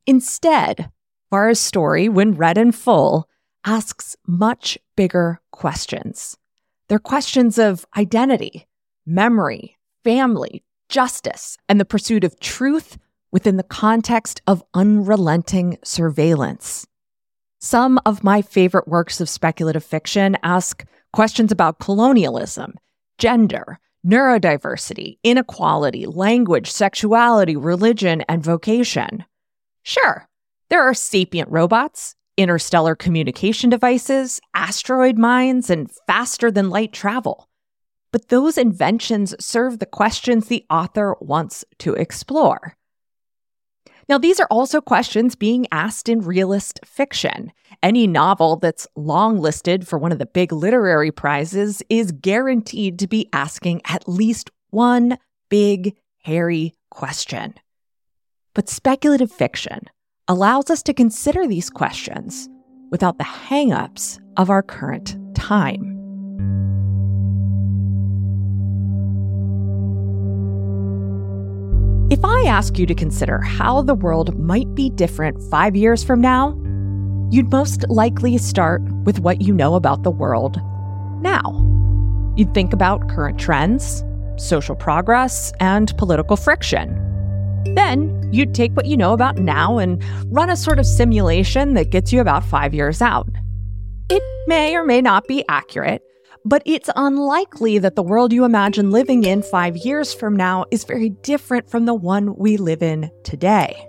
Instead, 0.06 0.92
Vara's 1.30 1.60
story, 1.60 2.10
when 2.10 2.34
read 2.34 2.58
in 2.58 2.72
full, 2.72 3.30
asks 3.66 4.16
much 4.26 4.78
bigger 4.96 5.42
questions. 5.52 6.38
They're 6.88 7.00
questions 7.00 7.58
of 7.60 7.86
identity, 7.96 8.68
memory, 9.06 9.78
family, 10.04 10.64
justice, 10.88 11.58
and 11.68 11.80
the 11.80 11.86
pursuit 11.86 12.24
of 12.24 12.40
truth 12.40 12.98
within 13.32 13.58
the 13.58 13.64
context 13.64 14.42
of 14.48 14.64
unrelenting 14.74 15.78
surveillance. 15.84 16.88
Some 17.60 18.00
of 18.06 18.24
my 18.24 18.42
favorite 18.42 18.88
works 18.88 19.20
of 19.20 19.30
speculative 19.30 19.84
fiction 19.84 20.38
ask 20.44 20.86
questions 21.12 21.52
about 21.52 21.80
colonialism, 21.80 22.76
gender, 23.18 23.80
neurodiversity, 24.06 25.18
inequality, 25.24 26.06
language, 26.06 26.72
sexuality, 26.72 27.56
religion, 27.58 28.24
and 28.30 28.42
vocation. 28.44 29.26
Sure, 29.84 30.29
there 30.70 30.84
are 30.84 30.94
sapient 30.94 31.50
robots, 31.50 32.16
interstellar 32.38 32.96
communication 32.96 33.70
devices, 33.70 34.40
asteroid 34.54 35.18
mines, 35.18 35.70
and 35.70 35.92
faster 36.08 36.52
than 36.52 36.70
light 36.70 36.94
travel. 36.94 37.50
But 38.12 38.30
those 38.30 38.58
inventions 38.58 39.36
serve 39.44 39.80
the 39.80 39.86
questions 39.86 40.48
the 40.48 40.66
author 40.70 41.16
wants 41.20 41.66
to 41.80 41.94
explore. 41.94 42.76
Now, 44.08 44.18
these 44.18 44.40
are 44.40 44.48
also 44.50 44.82
questions 44.82 45.36
being 45.36 45.68
asked 45.72 46.10
in 46.10 46.22
realist 46.22 46.80
fiction. 46.84 47.52
Any 47.84 48.08
novel 48.08 48.56
that's 48.56 48.88
long 48.96 49.38
listed 49.40 49.88
for 49.88 50.00
one 50.00 50.12
of 50.12 50.18
the 50.18 50.26
big 50.26 50.52
literary 50.52 51.12
prizes 51.12 51.84
is 51.90 52.12
guaranteed 52.12 52.98
to 53.00 53.08
be 53.08 53.30
asking 53.34 53.82
at 53.86 54.08
least 54.08 54.50
one 54.72 55.18
big, 55.50 55.96
hairy 56.18 56.74
question. 56.90 57.54
But 58.56 58.70
speculative 58.70 59.32
fiction 59.32 59.82
allows 60.30 60.70
us 60.70 60.84
to 60.84 60.94
consider 60.94 61.48
these 61.48 61.72
questions 61.72 62.48
without 62.92 63.18
the 63.18 63.24
hangups 63.24 64.20
of 64.38 64.52
our 64.52 64.62
current 64.62 65.18
time. 65.36 65.96
If 72.12 72.24
I 72.24 72.44
ask 72.48 72.78
you 72.78 72.86
to 72.86 72.94
consider 72.94 73.40
how 73.40 73.82
the 73.82 73.96
world 73.96 74.40
might 74.40 74.74
be 74.76 74.92
different 74.92 75.42
five 75.50 75.76
years 75.76 76.04
from 76.04 76.22
now, 76.22 76.50
you'd 77.32 77.52
most 77.52 77.88
likely 77.90 78.38
start 78.38 78.84
with 79.06 79.20
what 79.20 79.42
you 79.42 79.54
know 79.54 79.74
about 79.74 80.04
the 80.04 80.12
world 80.12 80.62
now. 81.22 81.66
You'd 82.36 82.54
think 82.54 82.72
about 82.72 83.10
current 83.10 83.40
trends, 83.40 84.04
social 84.38 84.76
progress, 84.76 85.52
and 85.60 85.96
political 85.98 86.38
friction. 86.38 87.09
Then 87.66 88.30
you'd 88.32 88.56
take 88.56 88.72
what 88.74 88.86
you 88.86 88.98
know 88.98 89.14
about 89.14 89.38
now 89.38 89.78
and 89.78 90.04
run 90.26 90.50
a 90.50 90.56
sort 90.56 90.80
of 90.80 90.86
simulation 90.86 91.74
that 91.74 91.90
gets 91.90 92.14
you 92.14 92.22
about 92.22 92.44
five 92.44 92.74
years 92.74 93.02
out. 93.02 93.28
It 94.10 94.24
may 94.48 94.76
or 94.76 94.84
may 94.84 95.02
not 95.02 95.28
be 95.28 95.44
accurate, 95.50 96.02
but 96.46 96.64
it's 96.66 96.90
unlikely 96.96 97.80
that 97.80 97.96
the 97.96 98.04
world 98.04 98.34
you 98.34 98.46
imagine 98.46 98.92
living 98.92 99.24
in 99.24 99.44
five 99.44 99.78
years 99.78 100.14
from 100.14 100.36
now 100.36 100.66
is 100.72 100.84
very 100.84 101.10
different 101.10 101.70
from 101.70 101.86
the 101.86 101.94
one 101.94 102.36
we 102.38 102.58
live 102.58 102.82
in 102.82 103.12
today. 103.24 103.86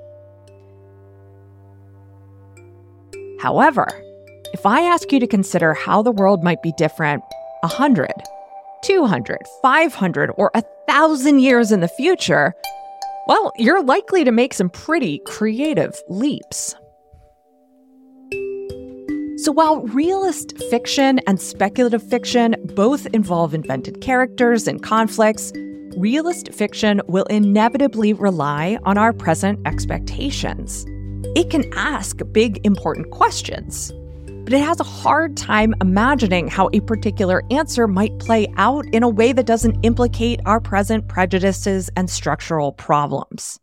However, 3.40 3.88
if 4.52 4.66
I 4.66 4.82
ask 4.82 5.12
you 5.12 5.20
to 5.20 5.26
consider 5.26 5.72
how 5.72 6.02
the 6.02 6.10
world 6.10 6.42
might 6.42 6.60
be 6.62 6.72
different 6.76 7.22
100, 7.60 8.10
200, 8.82 9.38
500, 9.62 10.30
or 10.36 10.50
1,000 10.54 11.38
years 11.38 11.72
in 11.72 11.80
the 11.80 11.88
future, 11.88 12.54
well, 13.26 13.52
you're 13.56 13.82
likely 13.82 14.24
to 14.24 14.32
make 14.32 14.54
some 14.54 14.70
pretty 14.70 15.20
creative 15.26 16.00
leaps. 16.08 16.74
So 19.36 19.52
while 19.52 19.80
realist 19.82 20.58
fiction 20.68 21.18
and 21.26 21.40
speculative 21.40 22.02
fiction 22.02 22.56
both 22.74 23.06
involve 23.06 23.54
invented 23.54 24.02
characters 24.02 24.68
and 24.68 24.82
conflicts, 24.82 25.50
realist 25.96 26.52
fiction 26.52 27.00
will 27.08 27.24
inevitably 27.24 28.12
rely 28.12 28.78
on 28.84 28.98
our 28.98 29.14
present 29.14 29.58
expectations. 29.66 30.84
It 31.34 31.48
can 31.48 31.64
ask 31.74 32.20
big, 32.32 32.64
important 32.66 33.10
questions, 33.12 33.92
but 34.50 34.58
it 34.58 34.64
has 34.64 34.80
a 34.80 34.84
hard 34.84 35.36
time 35.36 35.76
imagining 35.80 36.48
how 36.48 36.68
a 36.72 36.80
particular 36.80 37.44
answer 37.52 37.86
might 37.86 38.18
play 38.18 38.52
out 38.56 38.84
in 38.92 39.04
a 39.04 39.08
way 39.08 39.32
that 39.32 39.46
doesn't 39.46 39.80
implicate 39.84 40.40
our 40.44 40.58
present 40.58 41.06
prejudices 41.06 41.88
and 41.96 42.10
structural 42.10 42.72
problems. 42.72 43.60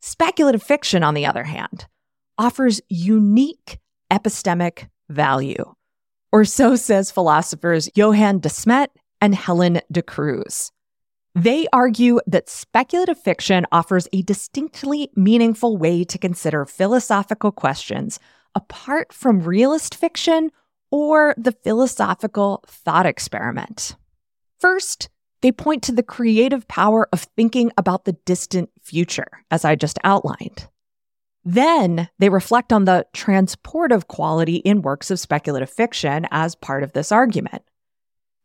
Speculative 0.00 0.62
fiction, 0.62 1.02
on 1.02 1.14
the 1.14 1.24
other 1.24 1.44
hand, 1.44 1.86
offers 2.36 2.82
unique 2.90 3.78
epistemic 4.12 4.90
value. 5.08 5.74
Or 6.32 6.44
so 6.44 6.76
says 6.76 7.10
philosophers 7.10 7.88
Johan 7.94 8.40
de 8.40 8.50
Smedt 8.50 8.88
and 9.22 9.34
Helen 9.34 9.80
de 9.90 10.02
Cruz. 10.02 10.70
They 11.34 11.66
argue 11.72 12.20
that 12.26 12.50
speculative 12.50 13.18
fiction 13.18 13.64
offers 13.72 14.06
a 14.12 14.20
distinctly 14.20 15.08
meaningful 15.16 15.78
way 15.78 16.04
to 16.04 16.18
consider 16.18 16.66
philosophical 16.66 17.52
questions 17.52 18.20
apart 18.56 19.12
from 19.12 19.42
realist 19.42 19.94
fiction 19.94 20.50
or 20.90 21.34
the 21.36 21.52
philosophical 21.52 22.64
thought 22.66 23.06
experiment. 23.06 23.94
First, 24.58 25.10
they 25.42 25.52
point 25.52 25.82
to 25.84 25.92
the 25.92 26.02
creative 26.02 26.66
power 26.66 27.08
of 27.12 27.28
thinking 27.36 27.70
about 27.76 28.04
the 28.04 28.14
distant 28.24 28.70
future, 28.82 29.28
as 29.50 29.64
I 29.64 29.76
just 29.76 29.98
outlined. 30.02 30.68
Then 31.44 32.08
they 32.18 32.30
reflect 32.30 32.72
on 32.72 32.86
the 32.86 33.06
transportive 33.14 34.08
quality 34.08 34.56
in 34.56 34.82
works 34.82 35.10
of 35.10 35.20
speculative 35.20 35.70
fiction 35.70 36.26
as 36.30 36.56
part 36.56 36.82
of 36.82 36.92
this 36.92 37.12
argument. 37.12 37.62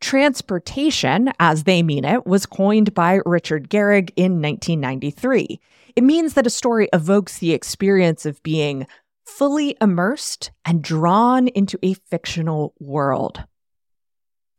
Transportation, 0.02 1.32
as 1.40 1.64
they 1.64 1.82
mean 1.82 2.06
it, 2.06 2.28
was 2.28 2.46
coined 2.46 2.94
by 2.94 3.22
Richard 3.26 3.70
Gerrig 3.70 4.12
in 4.16 4.42
1993. 4.42 5.60
It 5.96 6.04
means 6.04 6.34
that 6.34 6.48
a 6.48 6.52
story 6.52 6.90
evokes 6.94 7.38
the 7.38 7.54
experience 7.54 8.26
of 8.26 8.42
being 8.44 8.88
fully 9.38 9.76
immersed 9.82 10.52
and 10.66 10.84
drawn 10.84 11.48
into 11.48 11.80
a 11.82 11.94
fictional 11.94 12.74
world. 12.80 13.44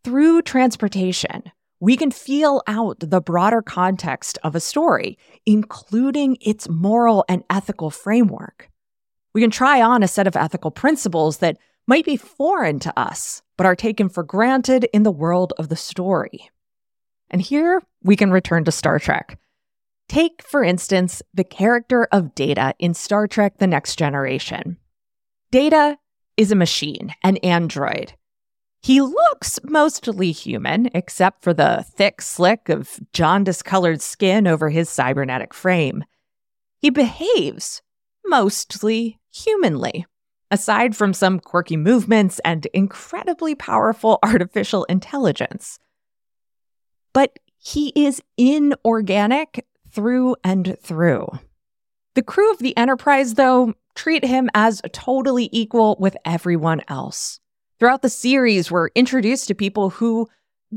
Through 0.05 0.43
transportation, 0.43 1.45
we 1.79 1.97
can 1.97 2.11
feel 2.11 2.63
out 2.67 2.99
the 3.01 3.21
broader 3.21 3.63
context 3.63 4.39
of 4.43 4.55
a 4.55 4.61
story, 4.61 5.19
including 5.47 6.37
its 6.41 6.69
moral 6.69 7.25
and 7.29 7.45
ethical 7.51 7.91
framework. 7.91 8.71
We 9.35 9.41
can 9.41 9.51
try 9.51 9.83
on 9.83 10.03
a 10.03 10.09
set 10.09 10.27
of 10.27 10.37
ethical 10.37 10.71
principles 10.71 11.39
that 11.39 11.59
might 11.87 12.05
be 12.05 12.17
foreign 12.17 12.79
to 12.81 12.99
us, 12.99 13.43
but 13.57 13.67
are 13.67 13.77
taken 13.77 14.09
for 14.09 14.23
granted 14.23 14.85
in 14.93 15.03
the 15.03 15.11
world 15.11 15.53
of 15.59 15.69
the 15.69 15.77
story. 15.77 16.51
And 17.31 17.43
here 17.43 17.83
we 18.03 18.17
can 18.17 18.31
return 18.31 18.65
to 18.65 18.73
Star 18.73 18.99
Trek. 18.99 19.39
Take, 20.12 20.42
for 20.42 20.62
instance, 20.62 21.22
the 21.33 21.42
character 21.42 22.07
of 22.12 22.35
Data 22.35 22.75
in 22.79 22.92
Star 22.92 23.27
Trek 23.27 23.57
The 23.57 23.66
Next 23.66 23.96
Generation. 23.96 24.77
Data 25.51 25.98
is 26.37 26.53
a 26.53 26.57
machine, 26.57 27.14
an 27.22 27.38
android, 27.38 28.12
he 28.83 29.01
looks 29.01 29.61
mostly 29.62 30.33
human, 30.33 30.90
except 30.92 31.42
for 31.42 31.55
the 31.55 31.85
thick 31.88 32.20
slick 32.20 32.68
of 32.68 32.98
jaundice 33.12 33.62
colored 33.62 34.03
skin 34.03 34.48
over 34.48 34.70
his 34.70 34.90
cybernetic 34.90 35.55
frame. 35.55 36.05
He 36.79 36.90
behaves 36.90 37.81
mostly 38.27 39.20
humanly, 39.31 40.05
aside 40.51 40.96
from 40.96 41.14
some 41.14 41.38
quirky 41.38 41.77
movements 41.77 42.40
and 42.44 42.66
incredibly 42.75 43.55
powerful 43.55 44.18
artificial 44.25 44.83
intelligence. 44.85 45.79
But 47.12 47.38
he 47.57 47.92
is 47.94 48.20
inorganic 48.37 49.64
through 49.92 50.37
and 50.42 50.76
through. 50.81 51.28
The 52.14 52.22
crew 52.22 52.50
of 52.50 52.59
the 52.59 52.76
Enterprise, 52.76 53.35
though, 53.35 53.74
treat 53.94 54.24
him 54.24 54.50
as 54.55 54.83
totally 54.92 55.48
equal 55.52 55.96
with 55.98 56.16
everyone 56.24 56.83
else. 56.88 57.40
Throughout 57.78 58.02
the 58.02 58.09
series, 58.09 58.70
we're 58.70 58.88
introduced 58.94 59.48
to 59.48 59.55
people 59.55 59.90
who 59.90 60.28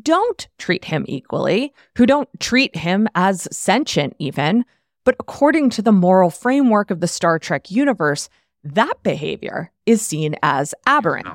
don't 0.01 0.47
treat 0.57 0.85
him 0.85 1.05
equally, 1.07 1.73
who 1.97 2.05
don't 2.05 2.29
treat 2.39 2.75
him 2.75 3.07
as 3.15 3.47
sentient, 3.55 4.15
even. 4.19 4.65
But 5.03 5.15
according 5.19 5.69
to 5.71 5.81
the 5.81 5.91
moral 5.91 6.29
framework 6.29 6.91
of 6.91 6.99
the 6.99 7.07
Star 7.07 7.37
Trek 7.39 7.69
universe, 7.69 8.27
that 8.63 9.03
behavior 9.03 9.71
is 9.85 10.01
seen 10.01 10.35
as 10.41 10.73
aberrant. 10.85 11.27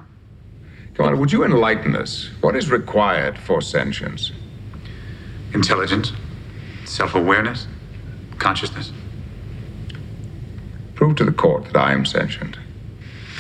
Come 0.95 1.07
on, 1.07 1.21
would 1.21 1.33
you 1.33 1.45
enlighten 1.45 1.95
us? 1.95 2.29
What 2.41 2.57
is 2.57 2.71
required 2.71 3.39
for 3.39 3.63
sentience? 3.63 4.33
Intelligence, 5.55 6.13
self 6.85 7.15
awareness, 7.15 7.67
consciousness. 8.41 8.93
Prove 10.97 11.17
to 11.17 11.25
the 11.25 11.33
court 11.33 11.65
that 11.67 11.77
I 11.77 11.93
am 11.93 12.05
sentient. 12.05 12.57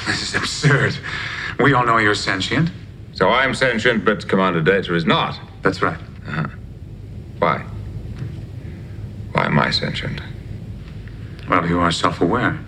This 0.06 0.22
is 0.22 0.34
absurd. 0.34 0.96
We 1.58 1.74
all 1.74 1.84
know 1.84 1.98
you're 1.98 2.14
sentient. 2.14 2.70
So 3.12 3.28
I'm 3.28 3.54
sentient, 3.54 4.04
but 4.04 4.26
Commander 4.28 4.62
Data 4.62 4.94
is 4.94 5.04
not. 5.04 5.38
That's 5.62 5.82
right. 5.82 5.98
Uh-huh. 6.26 6.46
Why? 7.38 7.58
Why 9.32 9.46
am 9.46 9.58
I 9.58 9.70
sentient? 9.70 10.20
Well, 11.48 11.66
you 11.66 11.80
are 11.80 11.92
self 11.92 12.20
aware. 12.20 12.58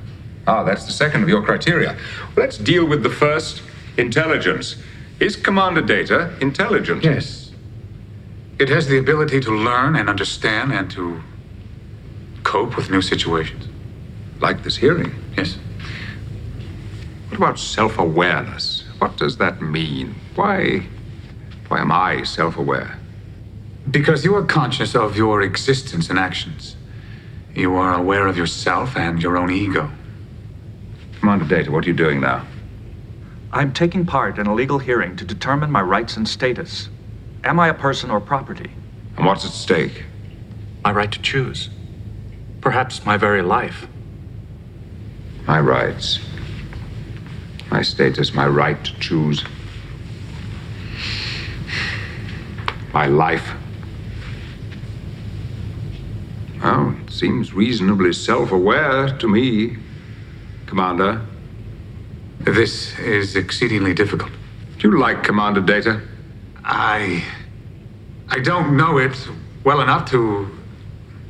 Ah, 0.47 0.65
that's 0.65 0.85
the 0.85 0.93
second 0.93 1.23
of 1.23 1.29
your 1.29 1.43
criteria. 1.43 1.97
Let's 2.37 2.59
deal 2.59 2.85
with 2.85 3.03
the 3.03 3.11
first 3.11 3.63
intelligence. 3.97 4.77
Is 5.21 5.37
Commander 5.37 5.83
Data 5.83 6.37
intelligent? 6.41 7.05
Yes. 7.05 7.53
It 8.59 8.69
has 8.69 8.89
the 8.89 8.99
ability 8.99 9.41
to 9.41 9.51
learn 9.51 9.97
and 9.97 10.09
understand 10.09 10.73
and 10.73 10.91
to 10.91 11.23
cope 12.43 12.77
with 12.77 12.91
new 12.91 13.03
situations. 13.03 13.69
Like 14.41 14.63
this 14.63 14.77
hearing? 14.77 15.15
Yes. 15.37 15.57
What 17.29 17.37
about 17.39 17.59
self 17.59 17.99
awareness? 17.99 18.85
What 18.99 19.17
does 19.17 19.39
that 19.39 19.63
mean? 19.63 20.15
Why, 20.35 20.87
why 21.69 21.81
am 21.81 21.93
I 21.93 22.25
self 22.25 22.57
aware? 22.57 22.99
Because 23.91 24.25
you 24.25 24.35
are 24.35 24.45
conscious 24.45 24.95
of 24.95 25.17
your 25.17 25.43
existence 25.43 26.11
and 26.11 26.19
actions. 26.19 26.77
You 27.55 27.75
are 27.75 27.95
aware 27.95 28.27
of 28.27 28.37
yourself 28.37 28.97
and 28.97 29.23
your 29.23 29.37
own 29.37 29.51
ego. 29.51 29.91
Commander 31.21 31.45
Data, 31.45 31.71
what 31.71 31.85
are 31.85 31.89
you 31.89 31.95
doing 31.95 32.21
now? 32.21 32.47
I'm 33.53 33.73
taking 33.73 34.07
part 34.07 34.39
in 34.39 34.47
a 34.47 34.55
legal 34.55 34.79
hearing 34.79 35.17
to 35.17 35.25
determine 35.25 35.71
my 35.71 35.83
rights 35.83 36.17
and 36.17 36.27
status. 36.27 36.89
Am 37.45 37.61
I 37.61 37.69
a 37.69 37.75
person 37.75 38.11
or 38.11 38.21
property? 38.21 38.71
And 39.17 39.27
what's 39.27 39.45
at 39.45 39.51
stake? 39.53 40.05
My 40.85 40.93
right 40.93 41.13
to 41.13 41.21
choose. 41.21 41.69
Perhaps 42.63 43.05
my 43.05 43.17
very 43.17 43.43
life. 43.43 43.89
My 45.49 45.59
rights. 45.59 46.21
My 47.73 47.83
status, 47.83 48.33
my 48.33 48.47
right 48.47 48.83
to 48.85 49.01
choose. 49.01 49.45
My 52.95 53.07
life. 53.07 53.51
Well, 56.63 56.95
it 57.05 57.11
seems 57.11 57.53
reasonably 57.53 58.13
self 58.13 58.53
aware 58.53 59.09
to 59.19 59.29
me, 59.29 59.79
Commander. 60.67 61.21
This 62.39 62.97
is 63.01 63.35
exceedingly 63.35 63.93
difficult. 63.93 64.31
Do 64.79 64.89
you 64.91 64.99
like 65.01 65.25
Commander 65.25 65.61
Data? 65.61 66.01
I. 66.65 67.25
I 68.29 68.39
don't 68.39 68.77
know 68.77 68.99
it 68.99 69.17
well 69.65 69.81
enough 69.81 70.09
to 70.13 70.49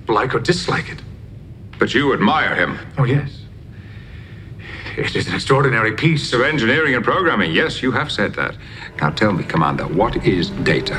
like 0.08 0.34
or 0.34 0.40
dislike 0.40 0.90
it. 0.90 1.02
But 1.82 1.94
you 1.94 2.12
admire 2.12 2.54
him. 2.54 2.78
Oh, 2.96 3.02
yes. 3.02 3.40
It 4.96 5.16
is 5.16 5.26
an 5.26 5.34
extraordinary 5.34 5.96
piece 5.96 6.32
of 6.32 6.40
engineering 6.40 6.94
and 6.94 7.02
programming. 7.02 7.50
Yes, 7.50 7.82
you 7.82 7.90
have 7.90 8.12
said 8.12 8.36
that. 8.36 8.56
Now 9.00 9.10
tell 9.10 9.32
me, 9.32 9.42
Commander, 9.42 9.88
what 9.88 10.24
is 10.24 10.50
data? 10.50 10.94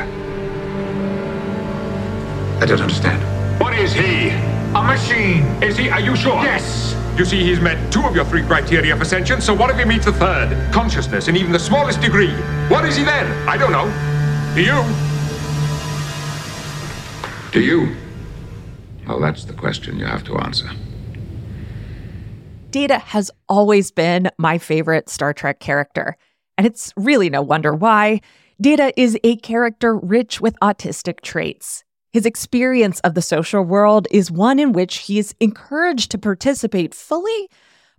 I 2.62 2.66
don't 2.66 2.82
understand. 2.82 3.24
What 3.62 3.72
is 3.80 3.94
he? 3.94 4.32
A 4.76 4.84
machine. 4.84 5.46
Is 5.64 5.78
he? 5.78 5.88
Are 5.88 6.02
you 6.02 6.18
sure? 6.18 6.44
Yes. 6.44 6.94
You 7.18 7.24
see, 7.24 7.42
he's 7.42 7.62
met 7.62 7.90
two 7.90 8.02
of 8.02 8.14
your 8.14 8.26
three 8.26 8.44
criteria 8.44 8.98
for 8.98 9.06
sentience, 9.06 9.46
so 9.46 9.54
what 9.54 9.70
if 9.70 9.78
he 9.78 9.86
meets 9.86 10.04
the 10.04 10.12
third? 10.12 10.74
Consciousness 10.74 11.30
in 11.30 11.38
even 11.38 11.54
the 11.54 11.60
smallest 11.60 12.02
degree. 12.02 12.34
What 12.68 12.84
is 12.84 12.98
he 12.98 13.06
then? 13.06 13.26
I 13.48 13.56
don't 13.56 13.72
know. 13.72 13.88
Do 14.54 14.62
you? 14.62 14.84
Do 17.54 17.62
you? 17.62 18.03
Well, 19.08 19.20
that's 19.20 19.46
the 19.46 19.54
question 19.54 20.00
you 20.00 20.06
have 20.06 20.24
to 20.26 20.38
answer. 20.38 20.70
Data 22.72 22.98
has 22.98 23.30
always 23.48 23.92
been 23.92 24.32
my 24.38 24.58
favorite 24.58 25.10
Star 25.10 25.34
Trek 25.34 25.60
character, 25.60 26.18
and 26.58 26.66
it's 26.66 26.94
really 26.96 27.30
no 27.30 27.42
wonder 27.42 27.74
why. 27.74 28.22
Data 28.60 28.94
is 29.00 29.18
a 29.24 29.36
character 29.38 29.96
rich 29.98 30.40
with 30.42 30.56
autistic 30.62 31.22
traits. 31.22 31.84
His 32.12 32.26
experience 32.26 33.00
of 33.02 33.16
the 33.16 33.22
social 33.22 33.64
world 33.64 34.08
is 34.12 34.32
one 34.32 34.60
in 34.60 34.72
which 34.72 34.98
he 35.00 35.20
is 35.20 35.36
encouraged 35.40 36.12
to 36.12 36.18
participate 36.18 36.94
fully, 36.94 37.50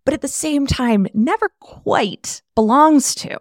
but 0.04 0.14
at 0.14 0.22
the 0.22 0.28
same 0.28 0.66
time, 0.66 1.06
never 1.12 1.50
quite 1.60 2.40
belongs 2.54 3.14
to. 3.16 3.38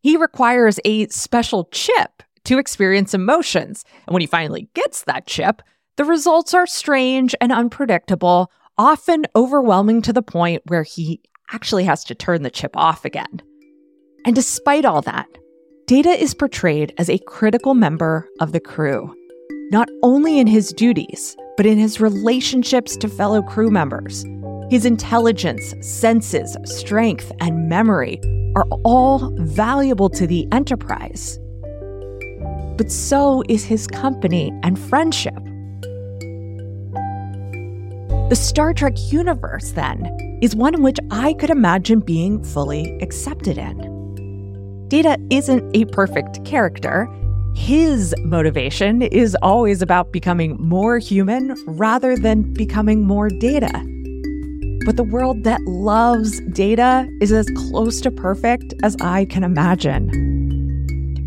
He 0.00 0.16
requires 0.16 0.78
a 0.84 1.06
special 1.08 1.64
chip 1.72 2.22
to 2.44 2.58
experience 2.58 3.14
emotions, 3.14 3.84
and 4.06 4.14
when 4.14 4.20
he 4.20 4.26
finally 4.26 4.68
gets 4.74 5.04
that 5.04 5.26
chip, 5.26 5.62
the 5.98 6.04
results 6.04 6.54
are 6.54 6.66
strange 6.66 7.34
and 7.40 7.50
unpredictable, 7.52 8.52
often 8.78 9.26
overwhelming 9.34 10.00
to 10.02 10.12
the 10.12 10.22
point 10.22 10.62
where 10.66 10.84
he 10.84 11.20
actually 11.52 11.84
has 11.84 12.04
to 12.04 12.14
turn 12.14 12.42
the 12.42 12.50
chip 12.50 12.76
off 12.76 13.04
again. 13.04 13.42
And 14.24 14.34
despite 14.34 14.84
all 14.84 15.02
that, 15.02 15.26
Data 15.86 16.10
is 16.10 16.34
portrayed 16.34 16.94
as 16.98 17.10
a 17.10 17.18
critical 17.26 17.74
member 17.74 18.28
of 18.40 18.52
the 18.52 18.60
crew, 18.60 19.12
not 19.72 19.88
only 20.04 20.38
in 20.38 20.46
his 20.46 20.72
duties, 20.72 21.36
but 21.56 21.66
in 21.66 21.78
his 21.78 22.00
relationships 22.00 22.96
to 22.98 23.08
fellow 23.08 23.42
crew 23.42 23.70
members. 23.70 24.24
His 24.70 24.84
intelligence, 24.84 25.74
senses, 25.80 26.56
strength, 26.64 27.32
and 27.40 27.68
memory 27.68 28.20
are 28.54 28.66
all 28.84 29.32
valuable 29.38 30.10
to 30.10 30.28
the 30.28 30.46
Enterprise. 30.52 31.40
But 32.76 32.92
so 32.92 33.42
is 33.48 33.64
his 33.64 33.88
company 33.88 34.52
and 34.62 34.78
friendship. 34.78 35.47
The 38.28 38.36
Star 38.36 38.74
Trek 38.74 38.92
universe, 39.10 39.70
then, 39.70 40.04
is 40.42 40.54
one 40.54 40.74
in 40.74 40.82
which 40.82 40.98
I 41.10 41.32
could 41.32 41.48
imagine 41.48 42.00
being 42.00 42.44
fully 42.44 42.98
accepted 43.00 43.56
in. 43.56 44.86
Data 44.88 45.16
isn't 45.30 45.74
a 45.74 45.86
perfect 45.86 46.44
character. 46.44 47.08
His 47.54 48.14
motivation 48.18 49.00
is 49.00 49.34
always 49.40 49.80
about 49.80 50.12
becoming 50.12 50.58
more 50.60 50.98
human 50.98 51.54
rather 51.66 52.18
than 52.18 52.52
becoming 52.52 53.06
more 53.06 53.30
data. 53.30 53.72
But 54.84 54.96
the 54.96 55.08
world 55.10 55.44
that 55.44 55.62
loves 55.62 56.38
data 56.52 57.08
is 57.22 57.32
as 57.32 57.48
close 57.56 57.98
to 58.02 58.10
perfect 58.10 58.74
as 58.82 58.94
I 59.00 59.24
can 59.24 59.42
imagine. 59.42 60.10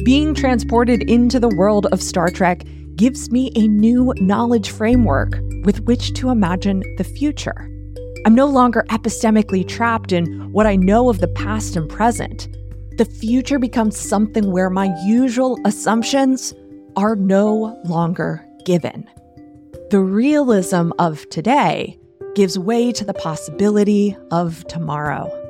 Being 0.06 0.36
transported 0.36 1.02
into 1.10 1.40
the 1.40 1.50
world 1.50 1.88
of 1.92 2.00
Star 2.00 2.30
Trek 2.30 2.62
gives 3.02 3.32
me 3.32 3.52
a 3.56 3.68
new 3.68 4.14
knowledge 4.18 4.70
framework 4.70 5.40
with 5.64 5.82
which 5.86 6.14
to 6.14 6.30
imagine 6.30 6.84
the 7.00 7.04
future. 7.04 7.68
I'm 8.28 8.36
no 8.36 8.46
longer 8.46 8.86
epistemically 8.92 9.68
trapped 9.68 10.12
in 10.12 10.52
what 10.52 10.68
I 10.68 10.76
know 10.76 11.10
of 11.10 11.18
the 11.18 11.28
past 11.30 11.76
and 11.76 11.90
present. 11.90 12.48
The 13.00 13.06
future 13.06 13.58
becomes 13.58 13.98
something 13.98 14.52
where 14.52 14.70
my 14.70 14.96
usual 15.04 15.58
assumptions 15.66 16.54
are 16.96 17.16
no 17.16 17.76
longer 17.86 18.46
given. 18.66 19.10
The 19.90 20.00
realism 20.00 20.92
of 21.00 21.28
today 21.30 21.98
gives 22.36 22.60
way 22.60 22.92
to 22.92 23.04
the 23.04 23.16
possibility 23.16 24.16
of 24.30 24.64
tomorrow. 24.68 25.41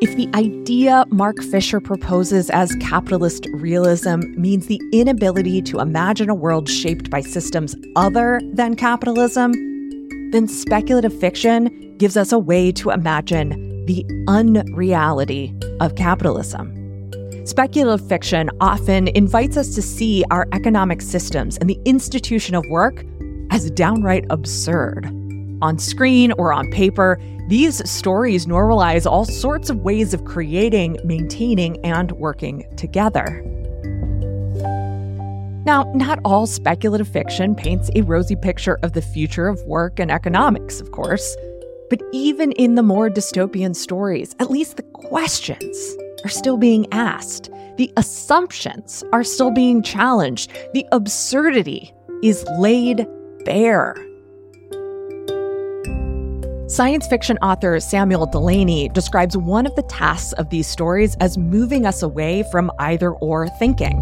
If 0.00 0.14
the 0.14 0.30
idea 0.32 1.04
Mark 1.08 1.42
Fisher 1.42 1.80
proposes 1.80 2.50
as 2.50 2.72
capitalist 2.76 3.48
realism 3.52 4.20
means 4.36 4.68
the 4.68 4.80
inability 4.92 5.60
to 5.62 5.80
imagine 5.80 6.30
a 6.30 6.36
world 6.36 6.68
shaped 6.68 7.10
by 7.10 7.20
systems 7.20 7.74
other 7.96 8.40
than 8.52 8.76
capitalism, 8.76 9.50
then 10.30 10.46
speculative 10.46 11.18
fiction 11.18 11.96
gives 11.98 12.16
us 12.16 12.30
a 12.30 12.38
way 12.38 12.70
to 12.70 12.90
imagine 12.90 13.84
the 13.86 14.06
unreality 14.28 15.52
of 15.80 15.96
capitalism. 15.96 16.72
Speculative 17.44 18.06
fiction 18.06 18.50
often 18.60 19.08
invites 19.08 19.56
us 19.56 19.74
to 19.74 19.82
see 19.82 20.24
our 20.30 20.46
economic 20.52 21.02
systems 21.02 21.58
and 21.58 21.68
the 21.68 21.80
institution 21.84 22.54
of 22.54 22.64
work 22.70 23.04
as 23.50 23.68
downright 23.72 24.26
absurd. 24.30 25.12
On 25.60 25.78
screen 25.78 26.32
or 26.32 26.52
on 26.52 26.70
paper, 26.70 27.20
these 27.48 27.88
stories 27.90 28.46
normalize 28.46 29.10
all 29.10 29.24
sorts 29.24 29.70
of 29.70 29.78
ways 29.78 30.14
of 30.14 30.24
creating, 30.24 30.98
maintaining, 31.04 31.84
and 31.84 32.12
working 32.12 32.64
together. 32.76 33.42
Now, 35.64 35.90
not 35.94 36.20
all 36.24 36.46
speculative 36.46 37.08
fiction 37.08 37.54
paints 37.54 37.90
a 37.94 38.02
rosy 38.02 38.36
picture 38.36 38.78
of 38.82 38.92
the 38.92 39.02
future 39.02 39.48
of 39.48 39.62
work 39.64 39.98
and 39.98 40.10
economics, 40.10 40.80
of 40.80 40.92
course. 40.92 41.36
But 41.90 42.02
even 42.12 42.52
in 42.52 42.74
the 42.74 42.82
more 42.82 43.10
dystopian 43.10 43.74
stories, 43.74 44.36
at 44.38 44.50
least 44.50 44.76
the 44.76 44.82
questions 44.82 45.96
are 46.24 46.30
still 46.30 46.56
being 46.56 46.86
asked. 46.92 47.50
The 47.76 47.92
assumptions 47.96 49.02
are 49.12 49.24
still 49.24 49.50
being 49.50 49.82
challenged. 49.82 50.52
The 50.72 50.86
absurdity 50.92 51.92
is 52.22 52.44
laid 52.58 53.06
bare. 53.44 53.94
Science 56.68 57.06
fiction 57.06 57.38
author 57.38 57.80
Samuel 57.80 58.26
Delany 58.26 58.90
describes 58.90 59.38
one 59.38 59.64
of 59.64 59.74
the 59.74 59.84
tasks 59.84 60.34
of 60.34 60.50
these 60.50 60.66
stories 60.66 61.16
as 61.18 61.38
moving 61.38 61.86
us 61.86 62.02
away 62.02 62.44
from 62.52 62.70
either 62.78 63.12
or 63.12 63.48
thinking. 63.58 63.96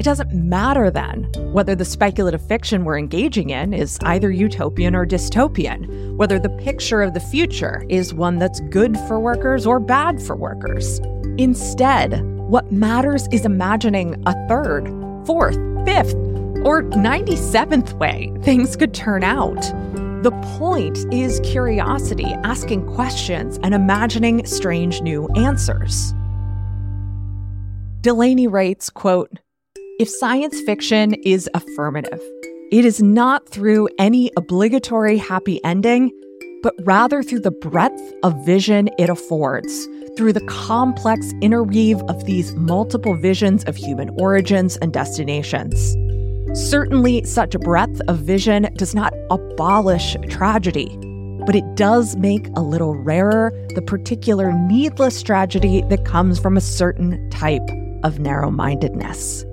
It 0.00 0.02
doesn't 0.02 0.32
matter 0.32 0.90
then 0.90 1.30
whether 1.52 1.76
the 1.76 1.84
speculative 1.84 2.44
fiction 2.44 2.84
we're 2.84 2.98
engaging 2.98 3.50
in 3.50 3.72
is 3.72 4.00
either 4.02 4.32
utopian 4.32 4.96
or 4.96 5.06
dystopian, 5.06 6.16
whether 6.16 6.40
the 6.40 6.48
picture 6.48 7.02
of 7.02 7.14
the 7.14 7.20
future 7.20 7.84
is 7.88 8.12
one 8.12 8.40
that's 8.40 8.58
good 8.70 8.98
for 9.06 9.20
workers 9.20 9.64
or 9.64 9.78
bad 9.78 10.20
for 10.20 10.34
workers. 10.34 10.98
Instead, 11.38 12.20
what 12.48 12.72
matters 12.72 13.28
is 13.30 13.44
imagining 13.44 14.20
a 14.26 14.48
third, 14.48 14.88
fourth, 15.24 15.54
fifth, 15.86 16.14
or 16.66 16.82
97th 16.82 17.92
way 17.92 18.32
things 18.42 18.74
could 18.74 18.92
turn 18.92 19.22
out. 19.22 19.64
The 20.24 20.32
point 20.56 21.04
is 21.12 21.38
curiosity, 21.40 22.24
asking 22.44 22.86
questions, 22.94 23.58
and 23.62 23.74
imagining 23.74 24.46
strange 24.46 25.02
new 25.02 25.28
answers. 25.36 26.14
Delany 28.00 28.46
writes, 28.46 28.88
quote, 28.88 29.38
if 30.00 30.08
science 30.08 30.58
fiction 30.62 31.12
is 31.26 31.46
affirmative, 31.52 32.22
it 32.72 32.86
is 32.86 33.02
not 33.02 33.46
through 33.50 33.90
any 33.98 34.30
obligatory 34.38 35.18
happy 35.18 35.62
ending, 35.62 36.10
but 36.62 36.72
rather 36.84 37.22
through 37.22 37.40
the 37.40 37.50
breadth 37.50 38.14
of 38.22 38.46
vision 38.46 38.88
it 38.98 39.10
affords, 39.10 39.86
through 40.16 40.32
the 40.32 40.46
complex 40.46 41.34
interweave 41.42 42.00
of 42.04 42.24
these 42.24 42.54
multiple 42.54 43.14
visions 43.14 43.62
of 43.64 43.76
human 43.76 44.08
origins 44.18 44.78
and 44.78 44.90
destinations. 44.90 45.94
Certainly, 46.54 47.24
such 47.24 47.56
a 47.56 47.58
breadth 47.58 48.00
of 48.06 48.18
vision 48.18 48.68
does 48.76 48.94
not 48.94 49.12
abolish 49.28 50.16
tragedy, 50.28 50.96
but 51.44 51.56
it 51.56 51.74
does 51.74 52.14
make 52.14 52.46
a 52.54 52.60
little 52.60 52.94
rarer 52.94 53.52
the 53.74 53.82
particular 53.82 54.52
needless 54.52 55.20
tragedy 55.20 55.82
that 55.88 56.04
comes 56.04 56.38
from 56.38 56.56
a 56.56 56.60
certain 56.60 57.28
type 57.30 57.68
of 58.04 58.20
narrow 58.20 58.52
mindedness. 58.52 59.44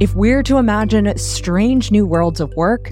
If 0.00 0.14
we're 0.16 0.42
to 0.42 0.56
imagine 0.56 1.16
strange 1.18 1.92
new 1.92 2.04
worlds 2.04 2.40
of 2.40 2.52
work, 2.56 2.90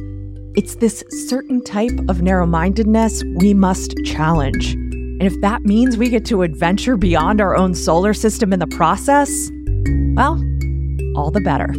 it's 0.55 0.77
this 0.77 1.03
certain 1.27 1.65
type 1.65 1.99
of 2.09 2.23
narrow 2.23 2.47
mindedness 2.47 3.25
we 3.39 3.55
must 3.55 3.97
challenge. 4.05 4.77
And 5.21 5.27
if 5.27 5.41
that 5.41 5.65
means 5.65 5.97
we 5.97 6.11
get 6.11 6.25
to 6.27 6.43
adventure 6.43 6.97
beyond 6.97 7.41
our 7.41 7.57
own 7.57 7.75
solar 7.75 8.15
system 8.15 8.53
in 8.53 8.61
the 8.61 8.69
process, 8.69 9.51
well, 10.15 10.41
all 11.17 11.33
the 11.33 11.41
better. 11.41 11.73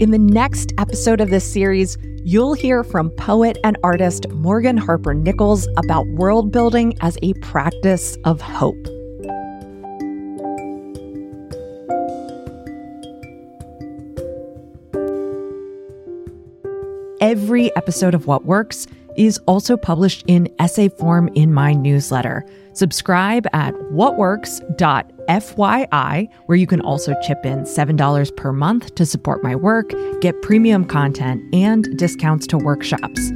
In 0.00 0.12
the 0.12 0.18
next 0.18 0.72
episode 0.78 1.20
of 1.20 1.30
this 1.30 1.44
series, 1.44 1.98
you'll 2.24 2.54
hear 2.54 2.84
from 2.84 3.10
poet 3.10 3.58
and 3.64 3.76
artist 3.82 4.28
Morgan 4.30 4.76
Harper 4.76 5.12
Nichols 5.12 5.66
about 5.76 6.06
world 6.06 6.52
building 6.52 6.96
as 7.00 7.18
a 7.22 7.34
practice 7.34 8.16
of 8.24 8.40
hope. 8.40 8.86
Every 17.22 17.74
episode 17.76 18.14
of 18.14 18.26
What 18.26 18.44
Works 18.44 18.86
is 19.16 19.38
also 19.46 19.76
published 19.76 20.24
in 20.26 20.52
essay 20.58 20.88
form 20.88 21.28
in 21.34 21.54
my 21.54 21.72
newsletter. 21.72 22.44
Subscribe 22.72 23.46
at 23.52 23.72
whatworks.fyi, 23.92 26.28
where 26.46 26.56
you 26.56 26.66
can 26.66 26.80
also 26.80 27.14
chip 27.22 27.38
in 27.44 27.60
$7 27.60 28.36
per 28.36 28.52
month 28.52 28.92
to 28.96 29.06
support 29.06 29.44
my 29.44 29.54
work, 29.54 29.94
get 30.20 30.42
premium 30.42 30.84
content, 30.84 31.40
and 31.54 31.96
discounts 31.96 32.48
to 32.48 32.58
workshops. 32.58 33.30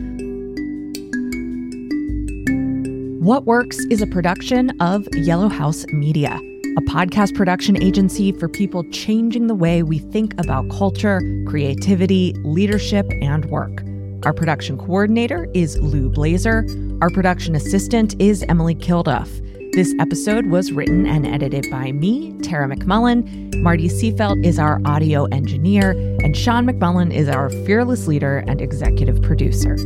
What 3.21 3.45
Works 3.45 3.79
is 3.91 4.03
a 4.03 4.07
production 4.07 4.81
of 4.81 5.09
Yellow 5.15 5.49
House 5.49 5.87
Media 5.89 6.41
a 6.77 6.83
podcast 6.83 7.35
production 7.35 7.83
agency 7.83 8.33
for 8.33 8.49
people 8.49 8.85
changing 8.91 9.47
the 9.47 9.55
way 9.55 9.83
we 9.83 9.99
think 9.99 10.39
about 10.39 10.69
culture, 10.69 11.23
creativity, 11.47 12.35
leadership, 12.45 13.07
and 13.23 13.47
work. 13.47 13.83
Our 14.27 14.35
production 14.35 14.77
coordinator 14.77 15.49
is 15.55 15.79
Lou 15.79 16.11
Blazer. 16.11 16.67
Our 17.01 17.09
production 17.09 17.55
assistant 17.55 18.21
is 18.21 18.45
Emily 18.51 18.75
Kilduff. 18.75 19.41
This 19.73 19.95
episode 19.99 20.47
was 20.47 20.71
written 20.71 21.07
and 21.07 21.27
edited 21.27 21.71
by 21.71 21.93
me, 21.93 22.33
Tara 22.43 22.69
McMullin. 22.69 23.55
Marty 23.63 23.89
Seafelt 23.89 24.45
is 24.45 24.59
our 24.59 24.81
audio 24.85 25.25
engineer, 25.27 25.93
and 26.23 26.37
Sean 26.37 26.67
McMullin 26.67 27.11
is 27.11 27.29
our 27.29 27.49
fearless 27.65 28.07
leader 28.07 28.45
and 28.47 28.61
executive 28.61 29.23
producer. 29.23 29.77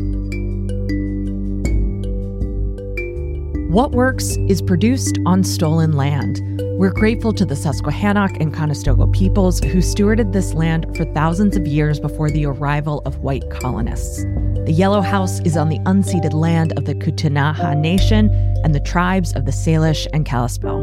What 3.71 3.93
Works 3.93 4.37
is 4.49 4.61
produced 4.61 5.21
on 5.27 5.45
stolen 5.45 5.93
land. 5.93 6.41
We're 6.77 6.91
grateful 6.91 7.33
to 7.35 7.45
the 7.45 7.55
Susquehannock 7.55 8.33
and 8.41 8.53
Conestoga 8.53 9.07
peoples 9.07 9.61
who 9.61 9.79
stewarded 9.79 10.33
this 10.33 10.55
land 10.55 10.87
for 10.97 11.05
thousands 11.15 11.57
of 11.57 11.69
years 11.69 12.01
before 12.01 12.33
the 12.33 12.47
arrival 12.47 13.01
of 13.07 13.19
white 13.19 13.49
colonists. 13.49 14.25
The 14.65 14.75
Yellow 14.77 15.03
House 15.03 15.39
is 15.43 15.57
on 15.57 15.69
the 15.69 15.79
unceded 15.87 16.33
land 16.33 16.77
of 16.77 16.85
the 16.85 16.97
Ktunaxa 16.97 17.79
Nation 17.79 18.29
and 18.65 18.75
the 18.75 18.81
tribes 18.81 19.33
of 19.35 19.45
the 19.45 19.53
Salish 19.53 20.09
and 20.13 20.27
Kalispel. 20.27 20.80